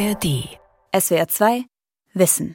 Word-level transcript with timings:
ARD. 0.00 0.48
SWR 0.98 1.28
2 1.28 1.64
Wissen. 2.14 2.54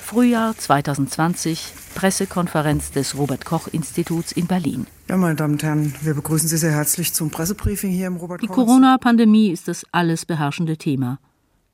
Frühjahr 0.00 0.56
2020, 0.56 1.72
Pressekonferenz 1.96 2.92
des 2.92 3.18
Robert 3.18 3.44
Koch 3.44 3.66
Instituts 3.72 4.30
in 4.30 4.46
Berlin. 4.46 4.86
Ja, 5.08 5.16
meine 5.16 5.34
Damen 5.34 5.54
und 5.54 5.64
Herren, 5.64 5.92
wir 6.02 6.14
begrüßen 6.14 6.46
Sie 6.46 6.56
sehr 6.56 6.70
herzlich 6.70 7.12
zum 7.14 7.30
Pressebriefing 7.30 7.90
hier 7.90 8.06
im 8.06 8.14
Robert 8.14 8.42
Die. 8.42 8.46
Corona-Pandemie 8.46 9.48
ist 9.50 9.66
das 9.66 9.84
alles 9.90 10.24
beherrschende 10.24 10.76
Thema. 10.76 11.18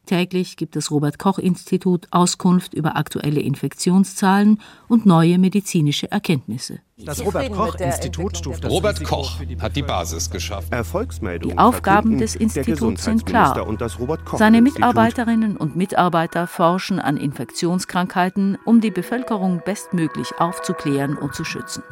Täglich 0.07 0.57
gibt 0.57 0.75
das 0.75 0.91
Robert 0.91 1.21
Koch 1.21 1.39
Institut 1.39 2.09
Auskunft 2.11 2.75
über 2.75 2.97
aktuelle 2.97 3.41
Infektionszahlen 3.41 4.61
und 4.89 5.07
neue 5.07 5.39
medizinische 5.39 6.11
Erkenntnisse. 6.11 6.81
Das 6.97 7.25
Robert 7.25 7.53
Koch 7.53 7.75
Institut 7.77 8.37
stuft 8.37 8.65
das 8.65 8.71
Robert 8.71 9.01
Risiko 9.01 9.17
Koch 9.17 9.41
hat 9.61 9.77
die 9.77 9.83
Basis 9.83 10.29
geschaffen. 10.29 10.73
Erfolgsmeldungen 10.73 11.57
Die 11.57 11.61
Aufgaben 11.61 12.19
des 12.19 12.35
Instituts 12.35 13.05
sind 13.05 13.27
klar. 13.27 13.65
Und 13.67 13.81
das 13.81 14.01
Robert 14.01 14.25
Koch 14.25 14.39
Seine. 14.39 14.61
Mitarbeiterinnen 14.61 15.57
und 15.57 15.77
Mitarbeiter 15.77 16.49
forschen 16.49 16.99
an 16.99 17.17
Infektionskrankheiten, 17.17 18.59
um 18.65 18.81
die 18.81 18.91
Bevölkerung 18.91 19.63
bestmöglich 19.65 20.33
aufzuklären 20.39 21.17
und 21.17 21.35
zu 21.35 21.45
schützen. 21.45 21.83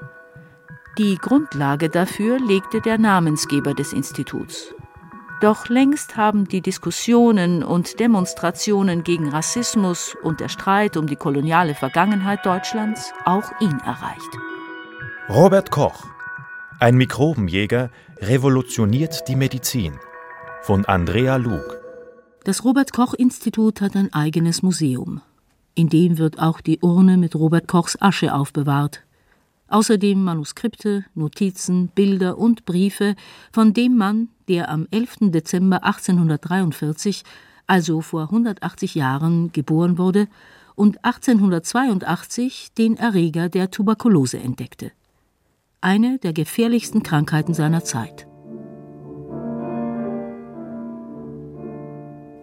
Die 0.99 1.17
Grundlage 1.17 1.89
dafür 1.89 2.41
legte 2.41 2.81
der 2.81 2.99
Namensgeber 2.99 3.75
des 3.75 3.93
Instituts. 3.93 4.75
Doch 5.41 5.69
längst 5.69 6.19
haben 6.19 6.47
die 6.47 6.61
Diskussionen 6.61 7.63
und 7.63 7.99
Demonstrationen 7.99 9.05
gegen 9.05 9.31
Rassismus 9.31 10.15
und 10.23 10.41
der 10.41 10.51
Streit 10.51 10.99
um 10.99 11.07
die 11.07 11.17
koloniale 11.17 11.75
Vergangenheit 11.75 12.45
Deutschlands 12.45 13.13
auch 13.25 13.51
ihn 13.61 13.79
erreicht. 13.85 14.39
Robert 15.31 15.71
Koch, 15.71 16.05
ein 16.79 16.97
Mikrobenjäger, 16.97 17.91
revolutioniert 18.19 19.29
die 19.29 19.37
Medizin. 19.37 19.99
Von 20.63 20.85
Andrea 20.85 21.37
Lug. 21.37 21.81
Das 22.45 22.65
Robert 22.65 22.93
Koch 22.93 23.15
Institut 23.15 23.81
hat 23.81 23.97
ein 23.97 24.13
eigenes 24.13 24.63
Museum. 24.63 25.23
In 25.75 25.89
dem 25.89 26.19
wird 26.19 26.39
auch 26.39 26.61
die 26.61 26.81
Urne 26.81 27.17
mit 27.17 27.35
Robert 27.35 27.67
Kochs 27.67 27.97
Asche 28.01 28.35
aufbewahrt. 28.35 29.05
Außerdem 29.71 30.23
Manuskripte, 30.23 31.05
Notizen, 31.15 31.89
Bilder 31.95 32.37
und 32.39 32.65
Briefe 32.65 33.15
von 33.53 33.73
dem 33.73 33.97
Mann, 33.97 34.29
der 34.49 34.69
am 34.69 34.89
11. 34.91 35.31
Dezember 35.31 35.85
1843, 35.85 37.23
also 37.69 38.01
vor 38.01 38.23
180 38.23 38.97
Jahren, 38.97 39.53
geboren 39.53 39.97
wurde 39.97 40.27
und 40.75 41.05
1882 41.05 42.73
den 42.77 42.97
Erreger 42.97 43.49
der 43.49 43.71
Tuberkulose 43.71 44.39
entdeckte. 44.41 44.91
Eine 45.81 46.19
der 46.19 46.33
gefährlichsten 46.33 47.05
Krankheiten 47.05 47.55
seiner 47.55 47.85
Zeit. 47.85 48.27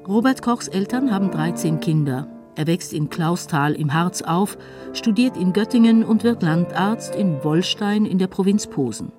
Robert 0.08 0.42
Kochs 0.42 0.70
Eltern 0.70 1.12
haben 1.12 1.30
13 1.30 1.82
Kinder. 1.82 2.37
Er 2.58 2.66
wächst 2.66 2.92
in 2.92 3.10
Klausthal 3.10 3.76
im 3.76 3.94
Harz 3.94 4.24
auf, 4.24 4.58
studiert 4.92 5.38
in 5.38 5.54
Göttingen 5.54 6.04
und 6.04 6.24
wird 6.24 6.42
Landarzt 6.42 7.14
in 7.14 7.44
Wollstein 7.44 8.06
in 8.06 8.18
der 8.18 8.26
Provinz 8.26 8.66
Posen. 8.66 9.12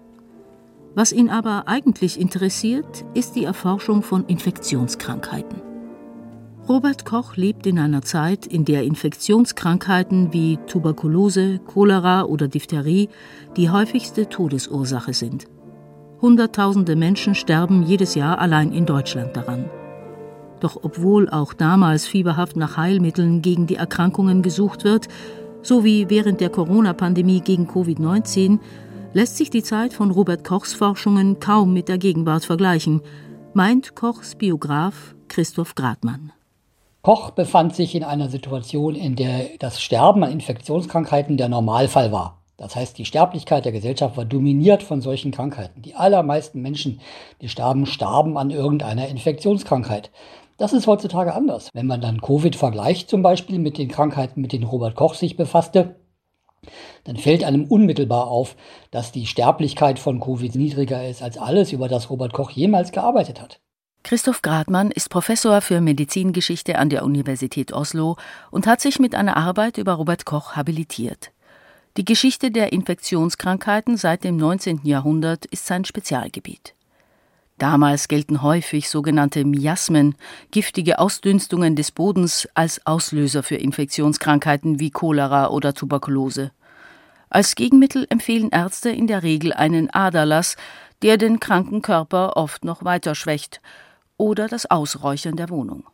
Was 0.97 1.13
ihn 1.13 1.31
aber 1.31 1.69
eigentlich 1.69 2.21
interessiert, 2.21 3.05
ist 3.15 3.37
die 3.37 3.45
Erforschung 3.45 4.03
von 4.03 4.27
Infektionskrankheiten. 4.27 5.63
Robert 6.69 7.05
Koch 7.05 7.37
lebt 7.37 7.65
in 7.69 7.79
einer 7.79 8.03
Zeit, 8.03 8.45
in 8.45 8.65
der 8.65 8.83
Infektionskrankheiten 8.83 10.33
wie 10.33 10.59
Tuberkulose, 10.67 11.61
Cholera 11.61 12.25
oder 12.25 12.49
Diphtherie 12.49 13.09
die 13.57 13.71
häufigste 13.71 14.29
Todesursache 14.29 15.15
sind. 15.15 15.47
Hunderttausende 16.21 16.97
Menschen 16.97 17.37
sterben 17.37 17.85
jedes 17.85 18.17
Jahr 18.17 18.41
allein 18.41 18.73
in 18.73 18.85
Deutschland 18.85 19.37
daran. 19.37 19.71
Doch 20.61 20.79
obwohl 20.83 21.29
auch 21.29 21.53
damals 21.53 22.07
fieberhaft 22.07 22.57
nach 22.57 22.77
Heilmitteln 22.77 23.43
gegen 23.43 23.67
die 23.67 23.77
Erkrankungen 23.77 24.43
gesucht 24.43 24.85
wird, 24.85 25.09
so 25.63 25.85
wie 25.85 26.09
während 26.11 26.41
der 26.41 26.51
Corona-Pandemie 26.51 27.41
gegen 27.41 27.69
Covid-19, 27.69 28.59
lässt 29.13 29.37
sich 29.37 29.51
die 29.51 29.63
Zeit 29.63 29.93
von 29.93 30.11
Robert 30.11 30.45
Kochs 30.45 30.75
Forschungen 30.75 31.41
kaum 31.41 31.73
mit 31.73 31.89
der 31.89 31.99
Gegenwart 31.99 32.45
vergleichen, 32.45 33.01
meint 33.55 33.95
Kochs 33.95 34.35
Biograf 34.35 35.15
Christoph 35.29 35.75
Gradmann. 35.75 36.33
Koch 37.03 37.31
befand 37.31 37.75
sich 37.75 37.95
in 37.95 38.05
einer 38.05 38.29
Situation, 38.29 38.95
in 38.95 39.17
der 39.17 39.47
das 39.59 39.81
Sterben 39.81 40.25
an 40.25 40.33
Infektionskrankheiten 40.33 41.37
der 41.37 41.49
Normalfall 41.49 42.13
war. 42.13 42.39
Das 42.59 42.75
heißt, 42.75 42.99
die 42.99 43.05
Sterblichkeit 43.05 43.65
der 43.65 43.73
Gesellschaft 43.73 44.17
war 44.17 44.25
dominiert 44.25 44.83
von 44.83 45.01
solchen 45.01 45.31
Krankheiten. 45.31 45.81
Die 45.81 45.95
allermeisten 45.95 46.61
Menschen, 46.61 47.01
die 47.41 47.49
starben, 47.49 47.87
starben 47.87 48.37
an 48.37 48.51
irgendeiner 48.51 49.07
Infektionskrankheit. 49.07 50.11
Das 50.59 50.73
ist 50.73 50.89
heutzutage 50.89 51.35
anders. 51.35 51.71
Wenn 51.73 51.87
man 51.87 52.01
dann 52.01 52.21
Covid 52.21 52.57
vergleicht 52.57 53.09
zum 53.09 53.23
Beispiel 53.23 53.61
mit 53.61 53.79
den 53.79 53.89
Krankheiten, 53.89 54.41
mit 54.41 54.53
denen 54.53 54.65
Robert 54.65 54.97
Koch 54.97 55.15
sich 55.15 55.37
befasste, 55.37 55.95
dann 57.05 57.17
fällt 57.17 57.45
einem 57.45 57.65
unmittelbar 57.65 58.27
auf, 58.27 58.57
dass 58.91 59.13
die 59.13 59.27
Sterblichkeit 59.27 60.01
von 60.01 60.19
Covid 60.19 60.57
niedriger 60.57 61.09
ist 61.09 61.23
als 61.23 61.39
alles, 61.39 61.73
über 61.73 61.87
das 61.89 62.11
Robert 62.11 62.33
Koch 62.33 62.51
jemals 62.51 62.91
gearbeitet 62.91 63.41
hat. 63.41 63.61
Christoph 64.03 64.43
Gradmann 64.43 64.91
ist 64.91 65.11
Professor 65.11 65.61
für 65.61 65.81
Medizingeschichte 65.81 66.79
an 66.79 66.89
der 66.89 67.05
Universität 67.05 67.73
Oslo 67.73 68.17
und 68.51 68.67
hat 68.67 68.81
sich 68.81 68.99
mit 68.99 69.15
einer 69.15 69.37
Arbeit 69.37 69.79
über 69.79 69.93
Robert 69.93 70.25
Koch 70.25 70.57
habilitiert. 70.57 71.31
Die 71.97 72.05
Geschichte 72.05 72.51
der 72.51 72.73
Infektionskrankheiten 72.73 73.97
seit 73.97 74.25
dem 74.25 74.37
19. 74.37 74.81
Jahrhundert 74.83 75.47
ist 75.47 75.67
sein 75.67 75.85
Spezialgebiet. 75.85 76.75
Damals 77.59 78.07
gelten 78.07 78.43
häufig 78.43 78.89
sogenannte 78.89 79.45
Miasmen, 79.45 80.15
giftige 80.53 81.01
Ausdünstungen 81.01 81.75
des 81.75 81.91
Bodens, 81.91 82.49
als 82.55 82.87
Auslöser 82.87 83.43
für 83.43 83.57
Infektionskrankheiten 83.57 84.79
wie 84.79 84.91
Cholera 84.91 85.49
oder 85.49 85.75
Tuberkulose. 85.75 86.53
Als 87.31 87.57
Gegenmittel 87.57 88.07
empfehlen 88.11 88.51
Ärzte 88.51 88.91
in 88.91 89.09
der 89.09 89.25
Regel 89.25 89.53
einen 89.53 89.91
Aderlass, 89.91 90.57
der 91.03 91.17
den 91.17 91.41
kranken 91.41 91.83
Körper 91.83 92.37
oft 92.37 92.65
noch 92.65 92.85
weiter 92.85 93.17
schwächt, 93.17 93.61
oder 94.17 94.47
das 94.47 94.71
Ausräuchern 94.71 95.37
der 95.37 95.51
Wohnung. 95.51 95.85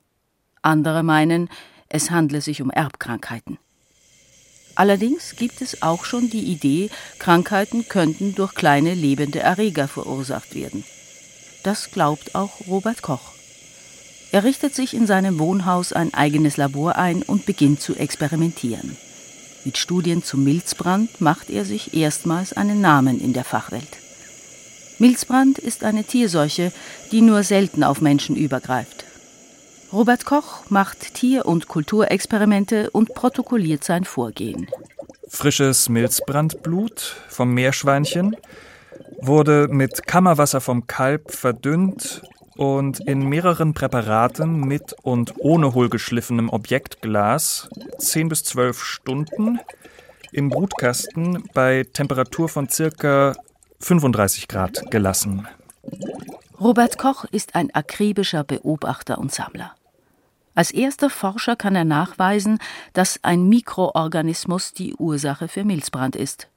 Andere 0.60 1.02
meinen, 1.02 1.48
es 1.88 2.10
handle 2.10 2.42
sich 2.42 2.60
um 2.60 2.70
Erbkrankheiten. 2.70 3.58
Allerdings 4.74 5.36
gibt 5.36 5.62
es 5.62 5.82
auch 5.82 6.04
schon 6.04 6.28
die 6.28 6.44
Idee, 6.44 6.90
Krankheiten 7.18 7.88
könnten 7.88 8.34
durch 8.34 8.54
kleine 8.54 8.92
lebende 8.92 9.40
Erreger 9.40 9.88
verursacht 9.88 10.54
werden. 10.54 10.84
Das 11.64 11.90
glaubt 11.90 12.34
auch 12.34 12.60
Robert 12.68 13.00
Koch. 13.00 13.32
Er 14.32 14.44
richtet 14.44 14.74
sich 14.74 14.92
in 14.94 15.06
seinem 15.06 15.38
Wohnhaus 15.38 15.94
ein 15.94 16.12
eigenes 16.12 16.58
Labor 16.58 16.96
ein 16.96 17.22
und 17.22 17.46
beginnt 17.46 17.80
zu 17.80 17.96
experimentieren. 17.96 18.96
Mit 19.64 19.78
Studien 19.78 20.22
zum 20.22 20.44
Milzbrand 20.44 21.22
macht 21.22 21.48
er 21.48 21.64
sich 21.64 21.94
erstmals 21.94 22.52
einen 22.52 22.82
Namen 22.82 23.18
in 23.18 23.32
der 23.32 23.44
Fachwelt. 23.44 23.88
Milzbrand 24.98 25.58
ist 25.58 25.84
eine 25.84 26.04
Tierseuche, 26.04 26.70
die 27.12 27.22
nur 27.22 27.42
selten 27.42 27.82
auf 27.82 28.02
Menschen 28.02 28.36
übergreift. 28.36 29.04
Robert 29.90 30.26
Koch 30.26 30.68
macht 30.68 31.14
Tier- 31.14 31.46
und 31.46 31.66
Kulturexperimente 31.68 32.90
und 32.90 33.14
protokolliert 33.14 33.84
sein 33.84 34.04
Vorgehen. 34.04 34.68
Frisches 35.28 35.88
Milzbrandblut 35.88 37.16
vom 37.28 37.54
Meerschweinchen 37.54 38.36
wurde 39.26 39.68
mit 39.68 40.06
Kammerwasser 40.06 40.60
vom 40.60 40.86
Kalb 40.86 41.30
verdünnt 41.32 42.22
und 42.56 43.00
in 43.00 43.28
mehreren 43.28 43.74
Präparaten 43.74 44.60
mit 44.60 44.94
und 45.02 45.34
ohne 45.38 45.74
hohlgeschliffenem 45.74 46.48
Objektglas 46.48 47.68
10 47.98 48.28
bis 48.28 48.44
12 48.44 48.82
Stunden 48.82 49.60
im 50.32 50.48
Brutkasten 50.48 51.44
bei 51.54 51.86
Temperatur 51.92 52.48
von 52.48 52.68
circa 52.68 53.34
35 53.80 54.48
Grad 54.48 54.90
gelassen. 54.90 55.46
Robert 56.60 56.98
Koch 56.98 57.24
ist 57.24 57.54
ein 57.54 57.74
akribischer 57.74 58.44
Beobachter 58.44 59.18
und 59.18 59.32
Sammler. 59.32 59.74
Als 60.54 60.70
erster 60.70 61.10
Forscher 61.10 61.56
kann 61.56 61.74
er 61.74 61.84
nachweisen, 61.84 62.58
dass 62.92 63.18
ein 63.22 63.48
Mikroorganismus 63.48 64.72
die 64.72 64.94
Ursache 64.94 65.48
für 65.48 65.64
Milzbrand 65.64 66.14
ist. 66.14 66.48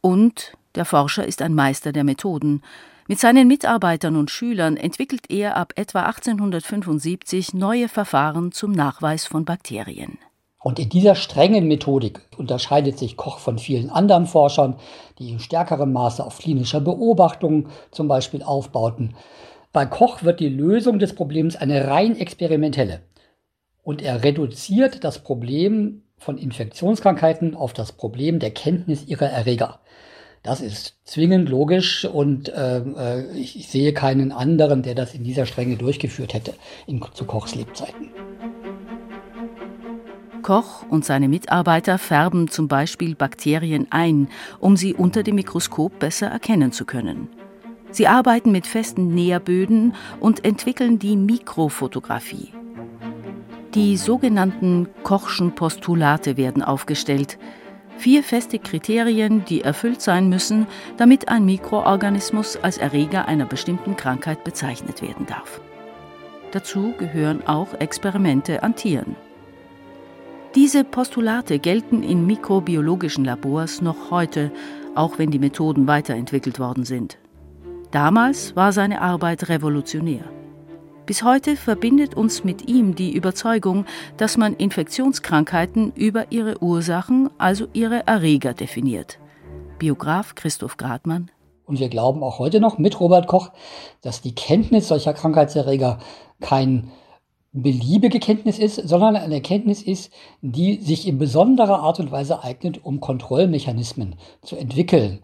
Und 0.00 0.56
der 0.74 0.84
Forscher 0.84 1.26
ist 1.26 1.42
ein 1.42 1.54
Meister 1.54 1.92
der 1.92 2.04
Methoden. 2.04 2.62
Mit 3.06 3.20
seinen 3.20 3.48
Mitarbeitern 3.48 4.16
und 4.16 4.30
Schülern 4.30 4.76
entwickelt 4.76 5.30
er 5.30 5.56
ab 5.56 5.72
etwa 5.76 6.04
1875 6.04 7.52
neue 7.52 7.88
Verfahren 7.88 8.50
zum 8.50 8.72
Nachweis 8.72 9.26
von 9.26 9.44
Bakterien. 9.44 10.18
Und 10.64 10.78
in 10.78 10.88
dieser 10.88 11.14
strengen 11.14 11.68
Methodik 11.68 12.22
unterscheidet 12.38 12.98
sich 12.98 13.18
Koch 13.18 13.38
von 13.38 13.58
vielen 13.58 13.90
anderen 13.90 14.26
Forschern, 14.26 14.76
die 15.18 15.28
in 15.28 15.38
stärkerem 15.38 15.92
Maße 15.92 16.24
auf 16.24 16.38
klinischer 16.38 16.80
Beobachtung 16.80 17.68
zum 17.90 18.08
Beispiel 18.08 18.42
aufbauten. 18.42 19.14
Bei 19.74 19.84
Koch 19.84 20.22
wird 20.22 20.40
die 20.40 20.48
Lösung 20.48 20.98
des 20.98 21.14
Problems 21.14 21.56
eine 21.56 21.88
rein 21.88 22.16
experimentelle. 22.16 23.02
Und 23.82 24.00
er 24.00 24.24
reduziert 24.24 25.04
das 25.04 25.18
Problem 25.18 26.04
von 26.16 26.38
Infektionskrankheiten 26.38 27.54
auf 27.54 27.74
das 27.74 27.92
Problem 27.92 28.38
der 28.38 28.52
Kenntnis 28.52 29.04
ihrer 29.04 29.26
Erreger. 29.26 29.80
Das 30.44 30.60
ist 30.60 30.94
zwingend 31.04 31.48
logisch 31.48 32.04
und 32.04 32.52
ähm, 32.54 32.96
äh, 32.98 33.32
ich, 33.32 33.58
ich, 33.58 33.68
sehe 33.68 33.94
keinen 33.94 34.30
anderen, 34.30 34.82
der 34.82 34.94
das 34.94 35.14
in 35.14 35.24
dieser 35.24 35.46
Strenge 35.46 35.76
durchgeführt 35.76 36.34
hätte 36.34 36.52
in, 36.86 37.02
zu 37.14 37.24
Kochs 37.24 37.54
Lebzeiten. 37.54 38.10
Koch 40.42 40.84
und 40.90 41.06
seine 41.06 41.28
Mitarbeiter 41.28 41.96
färben 41.96 42.48
zum 42.48 42.68
Beispiel 42.68 43.14
Bakterien 43.14 43.86
ein, 43.88 44.28
um 44.60 44.76
sie 44.76 44.92
unter 44.92 45.22
dem 45.22 45.36
Mikroskop 45.36 45.98
besser 45.98 46.26
erkennen 46.26 46.72
zu 46.72 46.84
können. 46.84 47.28
Sie 47.90 48.06
arbeiten 48.06 48.52
mit 48.52 48.66
festen 48.66 49.14
Näherböden 49.14 49.94
und 50.20 50.44
entwickeln 50.44 50.98
die 50.98 51.16
Mikrofotografie. 51.16 52.52
Die 53.74 53.96
sogenannten 53.96 54.88
Kochschen 55.04 55.54
Postulate 55.54 56.36
werden 56.36 56.62
aufgestellt. 56.62 57.38
Vier 57.96 58.22
feste 58.22 58.58
Kriterien, 58.58 59.44
die 59.44 59.62
erfüllt 59.62 60.02
sein 60.02 60.28
müssen, 60.28 60.66
damit 60.96 61.28
ein 61.28 61.44
Mikroorganismus 61.44 62.56
als 62.56 62.78
Erreger 62.78 63.26
einer 63.26 63.46
bestimmten 63.46 63.96
Krankheit 63.96 64.44
bezeichnet 64.44 65.00
werden 65.00 65.26
darf. 65.26 65.60
Dazu 66.52 66.92
gehören 66.98 67.46
auch 67.46 67.74
Experimente 67.80 68.62
an 68.62 68.76
Tieren. 68.76 69.16
Diese 70.54 70.84
Postulate 70.84 71.58
gelten 71.58 72.04
in 72.04 72.26
mikrobiologischen 72.26 73.24
Labors 73.24 73.80
noch 73.80 74.10
heute, 74.12 74.52
auch 74.94 75.18
wenn 75.18 75.32
die 75.32 75.40
Methoden 75.40 75.88
weiterentwickelt 75.88 76.60
worden 76.60 76.84
sind. 76.84 77.18
Damals 77.90 78.54
war 78.54 78.72
seine 78.72 79.00
Arbeit 79.00 79.48
revolutionär. 79.48 80.24
Bis 81.06 81.22
heute 81.22 81.56
verbindet 81.56 82.14
uns 82.14 82.44
mit 82.44 82.66
ihm 82.66 82.94
die 82.94 83.12
Überzeugung, 83.12 83.84
dass 84.16 84.38
man 84.38 84.54
Infektionskrankheiten 84.54 85.92
über 85.92 86.32
ihre 86.32 86.62
Ursachen, 86.62 87.28
also 87.36 87.66
ihre 87.74 88.06
Erreger 88.06 88.54
definiert. 88.54 89.18
Biograf 89.78 90.34
Christoph 90.34 90.78
Gradmann. 90.78 91.30
Und 91.66 91.78
wir 91.78 91.90
glauben 91.90 92.22
auch 92.22 92.38
heute 92.38 92.58
noch 92.58 92.78
mit 92.78 93.00
Robert 93.00 93.26
Koch, 93.26 93.50
dass 94.00 94.22
die 94.22 94.34
Kenntnis 94.34 94.88
solcher 94.88 95.12
Krankheitserreger 95.12 95.98
kein 96.40 96.90
beliebige 97.52 98.18
Kenntnis 98.18 98.58
ist, 98.58 98.76
sondern 98.76 99.16
eine 99.16 99.34
Erkenntnis 99.34 99.82
ist, 99.82 100.10
die 100.40 100.76
sich 100.80 101.06
in 101.06 101.18
besonderer 101.18 101.80
Art 101.80 102.00
und 102.00 102.12
Weise 102.12 102.42
eignet, 102.42 102.82
um 102.82 103.00
Kontrollmechanismen 103.00 104.16
zu 104.40 104.56
entwickeln, 104.56 105.18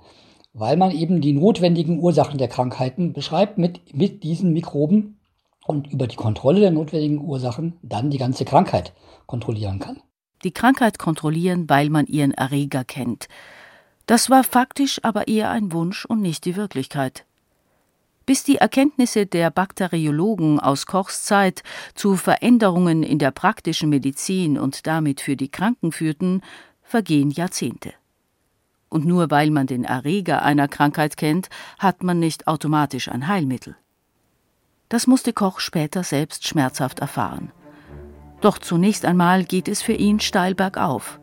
weil 0.53 0.77
man 0.77 0.91
eben 0.91 1.23
die 1.23 1.32
notwendigen 1.32 2.00
Ursachen 2.00 2.37
der 2.37 2.49
Krankheiten 2.49 3.15
beschreibt 3.15 3.56
mit, 3.56 3.94
mit 3.94 4.23
diesen 4.25 4.53
Mikroben 4.53 5.19
und 5.67 5.93
über 5.93 6.07
die 6.07 6.17
Kontrolle 6.17 6.61
der 6.61 6.71
notwendigen 6.71 7.25
Ursachen 7.25 7.79
dann 7.83 8.11
die 8.11 8.19
ganze 8.19 8.45
Krankheit 8.45 8.93
kontrollieren 9.27 9.79
kann. 9.79 10.01
Die 10.43 10.53
Krankheit 10.53 10.99
kontrollieren, 10.99 11.69
weil 11.69 11.91
man 11.91 12.07
ihren 12.07 12.33
Erreger 12.33 12.85
kennt. 12.85 13.29
Das 14.07 14.31
war 14.31 14.43
faktisch 14.43 14.99
aber 15.03 15.29
eher 15.29 15.51
ein 15.51 15.73
Wunsch 15.73 16.05
und 16.05 16.21
nicht 16.21 16.45
die 16.45 16.57
Wirklichkeit. 16.57 17.27
Bis 18.27 18.43
die 18.45 18.57
Erkenntnisse 18.57 19.27
der 19.27 19.51
Bakteriologen 19.51 20.61
aus 20.61 20.87
Kochs 20.87 21.25
Zeit 21.25 21.63
zu 21.95 22.17
Veränderungen 22.17 23.03
in 23.03 23.19
der 23.19 23.31
praktischen 23.31 23.91
Medizin 23.91 24.59
und 24.59 24.87
damit 24.87 25.21
für 25.21 25.37
die 25.37 25.51
Kranken 25.51 25.93
führten, 25.93 26.43
vergehen 26.83 27.31
Jahrzehnte. 27.31 27.93
Und 28.89 29.05
nur 29.05 29.31
weil 29.31 29.51
man 29.51 29.67
den 29.67 29.85
Erreger 29.85 30.43
einer 30.43 30.69
Krankheit 30.69 31.17
kennt, 31.17 31.49
hat 31.79 32.03
man 32.03 32.19
nicht 32.19 32.49
automatisch 32.49 33.09
ein 33.09 33.29
Heilmittel. 33.29 33.77
Das 34.91 35.07
musste 35.07 35.33
Koch 35.33 35.61
später 35.61 36.03
selbst 36.03 36.47
schmerzhaft 36.49 36.99
erfahren. 36.99 37.53
Doch 38.41 38.59
zunächst 38.59 39.05
einmal 39.05 39.45
geht 39.45 39.69
es 39.69 39.83
für 39.83 39.93
ihn 39.93 40.19
steil 40.19 40.57
bergauf. 40.57 41.21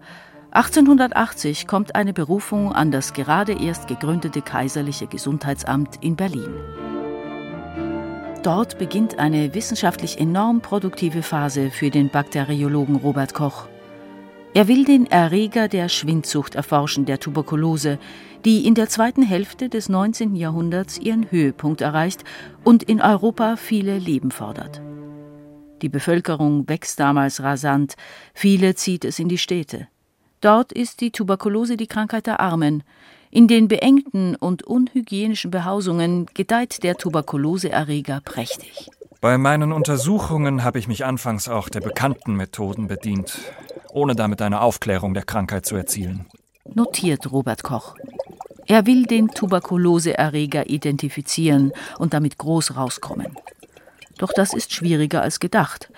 1880 0.52 1.68
kommt 1.68 1.94
eine 1.94 2.14
Berufung 2.14 2.72
an 2.72 2.92
das 2.92 3.12
gerade 3.12 3.62
erst 3.62 3.90
gegründete 3.90 4.42
Kaiserliche 4.42 5.08
Gesundheitsamt 5.08 6.02
in 6.02 6.16
Berlin. 6.16 6.56
Dort 8.42 8.78
beginnt 8.78 9.20
eine 9.20 9.54
wissenschaftlich 9.54 10.18
enorm 10.18 10.62
produktive 10.62 11.22
Phase 11.22 11.70
für 11.70 11.90
den 11.90 12.10
Bakteriologen 12.10 12.96
Robert 12.96 13.34
Koch. 13.34 13.68
Er 14.58 14.68
will 14.68 14.86
den 14.86 15.06
Erreger 15.06 15.68
der 15.68 15.88
Schwindsucht 15.88 16.56
erforschen, 16.56 17.06
der 17.06 17.20
Tuberkulose, 17.20 18.00
die 18.44 18.66
in 18.66 18.74
der 18.74 18.90
zweiten 18.90 19.22
Hälfte 19.22 19.70
des 19.70 19.88
19. 19.88 20.36
Jahrhunderts 20.36 20.98
ihren 20.98 21.30
Höhepunkt 21.30 21.82
erreicht 21.82 22.24
und 22.64 22.82
in 22.82 23.00
Europa 23.00 23.56
viele 23.56 24.00
Leben 24.00 24.32
fordert. 24.32 24.82
Die 25.84 25.90
Bevölkerung 25.90 26.68
wächst 26.68 27.00
damals 27.00 27.44
rasant, 27.44 27.98
viele 28.34 28.74
zieht 28.74 29.06
es 29.06 29.20
in 29.20 29.30
die 29.30 29.38
Städte. 29.38 29.90
Dort 30.42 30.72
ist 30.72 31.02
die 31.02 31.12
Tuberkulose 31.12 31.78
die 31.78 31.86
Krankheit 31.86 32.26
der 32.26 32.40
Armen, 32.40 32.82
in 33.30 33.48
den 33.48 33.68
beengten 33.68 34.36
und 34.36 34.64
unhygienischen 34.64 35.52
Behausungen 35.52 36.26
gedeiht 36.34 36.82
der 36.82 36.96
Tuberkuloseerreger 36.96 38.22
prächtig. 38.22 38.90
Bei 39.20 39.38
meinen 39.38 39.72
Untersuchungen 39.72 40.64
habe 40.64 40.78
ich 40.78 40.88
mich 40.88 41.04
anfangs 41.04 41.50
auch 41.50 41.70
der 41.70 41.82
bekannten 41.82 42.36
Methoden 42.36 42.88
bedient, 42.88 43.40
ohne 43.92 44.16
damit 44.16 44.42
eine 44.42 44.62
Aufklärung 44.62 45.14
der 45.16 45.24
Krankheit 45.24 45.66
zu 45.66 45.76
erzielen. 45.76 46.28
Notiert 46.66 47.32
Robert 47.32 47.64
Koch. 47.64 47.96
Er 48.68 48.86
will 48.86 49.06
den 49.06 49.30
Tuberkuloseerreger 49.30 50.70
identifizieren 50.70 51.72
und 51.98 52.14
damit 52.14 52.38
groß 52.38 52.76
rauskommen. 52.76 53.36
Doch 54.18 54.34
das 54.34 54.54
ist 54.54 54.74
schwieriger 54.74 55.22
als 55.22 55.40
gedacht. 55.40 55.90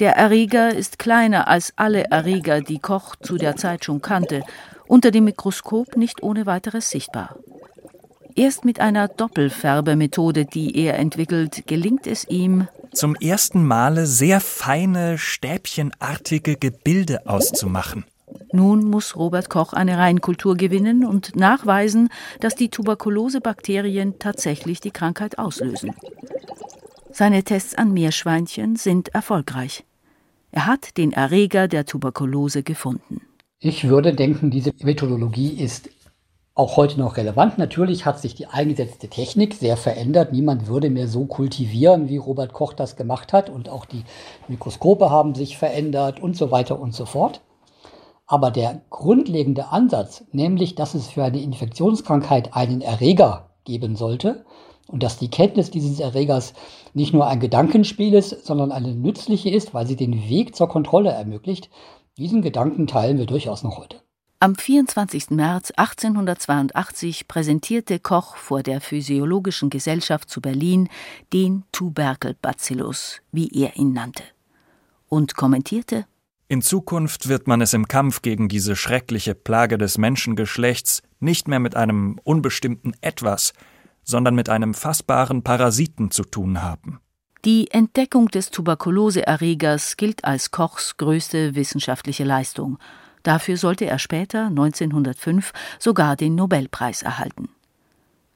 Der 0.00 0.16
Erreger 0.16 0.74
ist 0.74 0.98
kleiner 0.98 1.48
als 1.48 1.72
alle 1.76 2.04
Erreger, 2.10 2.60
die 2.60 2.78
Koch 2.78 3.16
zu 3.16 3.36
der 3.36 3.56
Zeit 3.56 3.84
schon 3.84 4.02
kannte 4.02 4.42
unter 4.88 5.10
dem 5.10 5.24
Mikroskop 5.24 5.96
nicht 5.96 6.22
ohne 6.22 6.46
weiteres 6.46 6.90
sichtbar. 6.90 7.36
Erst 8.36 8.66
mit 8.66 8.80
einer 8.80 9.08
Doppelfärbemethode, 9.08 10.44
die 10.44 10.76
er 10.76 10.98
entwickelt, 10.98 11.66
gelingt 11.66 12.06
es 12.06 12.28
ihm, 12.28 12.68
zum 12.92 13.14
ersten 13.14 13.64
Male 13.64 14.06
sehr 14.06 14.40
feine, 14.40 15.16
stäbchenartige 15.16 16.56
Gebilde 16.56 17.26
auszumachen. 17.26 18.04
Nun 18.52 18.84
muss 18.84 19.16
Robert 19.16 19.48
Koch 19.48 19.72
eine 19.72 19.96
Reinkultur 19.96 20.56
gewinnen 20.56 21.06
und 21.06 21.34
nachweisen, 21.34 22.10
dass 22.40 22.54
die 22.54 22.68
Tuberkulosebakterien 22.68 24.18
tatsächlich 24.18 24.80
die 24.80 24.90
Krankheit 24.90 25.38
auslösen. 25.38 25.94
Seine 27.10 27.42
Tests 27.42 27.74
an 27.74 27.92
Meerschweinchen 27.92 28.76
sind 28.76 29.14
erfolgreich. 29.14 29.84
Er 30.52 30.66
hat 30.66 30.98
den 30.98 31.12
Erreger 31.12 31.68
der 31.68 31.86
Tuberkulose 31.86 32.62
gefunden. 32.62 33.22
Ich 33.58 33.88
würde 33.88 34.14
denken, 34.14 34.50
diese 34.50 34.72
Methodologie 34.82 35.58
ist 35.58 35.88
auch 36.56 36.78
heute 36.78 36.98
noch 36.98 37.18
relevant. 37.18 37.58
Natürlich 37.58 38.06
hat 38.06 38.18
sich 38.18 38.34
die 38.34 38.46
eingesetzte 38.46 39.08
Technik 39.08 39.54
sehr 39.54 39.76
verändert. 39.76 40.32
Niemand 40.32 40.66
würde 40.66 40.88
mehr 40.88 41.06
so 41.06 41.26
kultivieren, 41.26 42.08
wie 42.08 42.16
Robert 42.16 42.54
Koch 42.54 42.72
das 42.72 42.96
gemacht 42.96 43.34
hat. 43.34 43.50
Und 43.50 43.68
auch 43.68 43.84
die 43.84 44.04
Mikroskope 44.48 45.10
haben 45.10 45.34
sich 45.34 45.58
verändert 45.58 46.18
und 46.18 46.34
so 46.34 46.50
weiter 46.50 46.80
und 46.80 46.94
so 46.94 47.04
fort. 47.04 47.42
Aber 48.26 48.50
der 48.50 48.80
grundlegende 48.88 49.68
Ansatz, 49.68 50.24
nämlich 50.32 50.74
dass 50.74 50.94
es 50.94 51.08
für 51.08 51.22
eine 51.22 51.42
Infektionskrankheit 51.42 52.56
einen 52.56 52.80
Erreger 52.80 53.50
geben 53.64 53.94
sollte 53.94 54.46
und 54.88 55.02
dass 55.02 55.18
die 55.18 55.28
Kenntnis 55.28 55.70
dieses 55.70 56.00
Erregers 56.00 56.54
nicht 56.94 57.12
nur 57.12 57.26
ein 57.26 57.38
Gedankenspiel 57.38 58.14
ist, 58.14 58.46
sondern 58.46 58.72
eine 58.72 58.94
nützliche 58.94 59.50
ist, 59.50 59.74
weil 59.74 59.86
sie 59.86 59.96
den 59.96 60.28
Weg 60.28 60.56
zur 60.56 60.68
Kontrolle 60.68 61.10
ermöglicht, 61.10 61.68
diesen 62.16 62.40
Gedanken 62.40 62.86
teilen 62.86 63.18
wir 63.18 63.26
durchaus 63.26 63.62
noch 63.62 63.76
heute. 63.76 64.05
Am 64.38 64.54
24. 64.54 65.30
März 65.30 65.72
1882 65.76 67.26
präsentierte 67.26 67.98
Koch 67.98 68.36
vor 68.36 68.62
der 68.62 68.82
Physiologischen 68.82 69.70
Gesellschaft 69.70 70.28
zu 70.28 70.42
Berlin 70.42 70.90
den 71.32 71.64
Tuberkelbacillus, 71.72 73.22
wie 73.32 73.48
er 73.48 73.76
ihn 73.76 73.94
nannte, 73.94 74.22
und 75.08 75.36
kommentierte 75.36 76.04
In 76.48 76.60
Zukunft 76.60 77.28
wird 77.28 77.46
man 77.46 77.62
es 77.62 77.72
im 77.72 77.88
Kampf 77.88 78.20
gegen 78.20 78.50
diese 78.50 78.76
schreckliche 78.76 79.34
Plage 79.34 79.78
des 79.78 79.96
Menschengeschlechts 79.96 81.02
nicht 81.18 81.48
mehr 81.48 81.58
mit 81.58 81.74
einem 81.74 82.20
unbestimmten 82.22 82.92
Etwas, 83.00 83.54
sondern 84.02 84.34
mit 84.34 84.50
einem 84.50 84.74
fassbaren 84.74 85.44
Parasiten 85.44 86.10
zu 86.10 86.24
tun 86.24 86.62
haben. 86.62 87.00
Die 87.46 87.70
Entdeckung 87.70 88.28
des 88.28 88.50
Tuberkuloseerregers 88.50 89.96
gilt 89.96 90.26
als 90.26 90.50
Kochs 90.50 90.98
größte 90.98 91.54
wissenschaftliche 91.54 92.24
Leistung. 92.24 92.78
Dafür 93.26 93.56
sollte 93.56 93.86
er 93.86 93.98
später, 93.98 94.46
1905, 94.46 95.52
sogar 95.80 96.14
den 96.14 96.36
Nobelpreis 96.36 97.02
erhalten. 97.02 97.48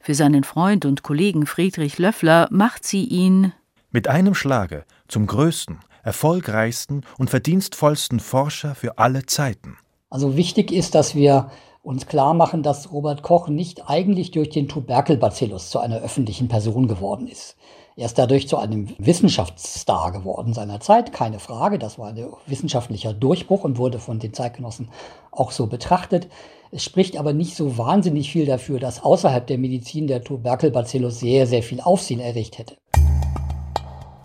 Für 0.01 0.17
seinen 0.17 0.43
Freund 0.43 0.85
und 0.85 1.05
Kollegen 1.05 1.47
Friedrich 1.47 1.99
Löffler 1.99 2.49
macht 2.51 2.85
sie 2.85 3.05
ihn 3.05 3.53
mit 3.93 4.09
einem 4.09 4.35
Schlage 4.35 4.85
zum 5.07 5.29
größten, 5.29 5.79
erfolgreichsten 6.03 7.03
und 7.19 7.31
verdienstvollsten 7.31 8.19
Forscher 8.19 8.75
für 8.75 8.99
alle 8.99 9.27
Zeiten. 9.27 9.77
Also 10.09 10.37
wichtig 10.37 10.73
ist, 10.73 10.97
dass 10.97 11.15
wir 11.15 11.53
uns 11.83 12.09
klar 12.09 12.35
machen, 12.35 12.65
dass 12.65 12.91
Robert 12.91 13.23
Koch 13.23 13.47
nicht 13.47 13.89
eigentlich 13.89 14.33
durch 14.33 14.51
den 14.51 14.67
Tuberkelbacillus 14.67 15.71
zu 15.71 15.79
einer 15.79 16.01
öffentlichen 16.01 16.49
Person 16.49 16.89
geworden 16.89 17.29
ist. 17.29 17.57
Er 18.01 18.07
ist 18.07 18.19
dadurch 18.19 18.49
zu 18.49 18.57
einem 18.57 18.89
Wissenschaftsstar 18.97 20.11
geworden 20.11 20.55
seiner 20.55 20.81
Zeit, 20.81 21.13
keine 21.13 21.39
Frage. 21.39 21.79
Das 21.79 21.99
war 21.99 22.09
ein 22.09 22.27
wissenschaftlicher 22.47 23.13
Durchbruch 23.13 23.63
und 23.63 23.77
wurde 23.77 23.99
von 23.99 24.19
den 24.19 24.33
Zeitgenossen 24.33 24.89
auch 25.31 25.51
so 25.51 25.67
betrachtet. 25.67 26.27
Es 26.71 26.83
spricht 26.83 27.19
aber 27.19 27.35
nicht 27.35 27.57
so 27.57 27.77
wahnsinnig 27.77 28.33
viel 28.33 28.47
dafür, 28.47 28.81
dass 28.81 29.05
außerhalb 29.05 29.47
der 29.47 29.59
Medizin 29.59 30.07
der 30.07 30.25
Tuberkelbacillus 30.25 31.21
sehr, 31.21 31.47
sehr 31.47 31.63
viel 31.63 31.83
Aufsehen 31.83 32.21
erregt 32.21 32.57
hätte. 32.57 32.79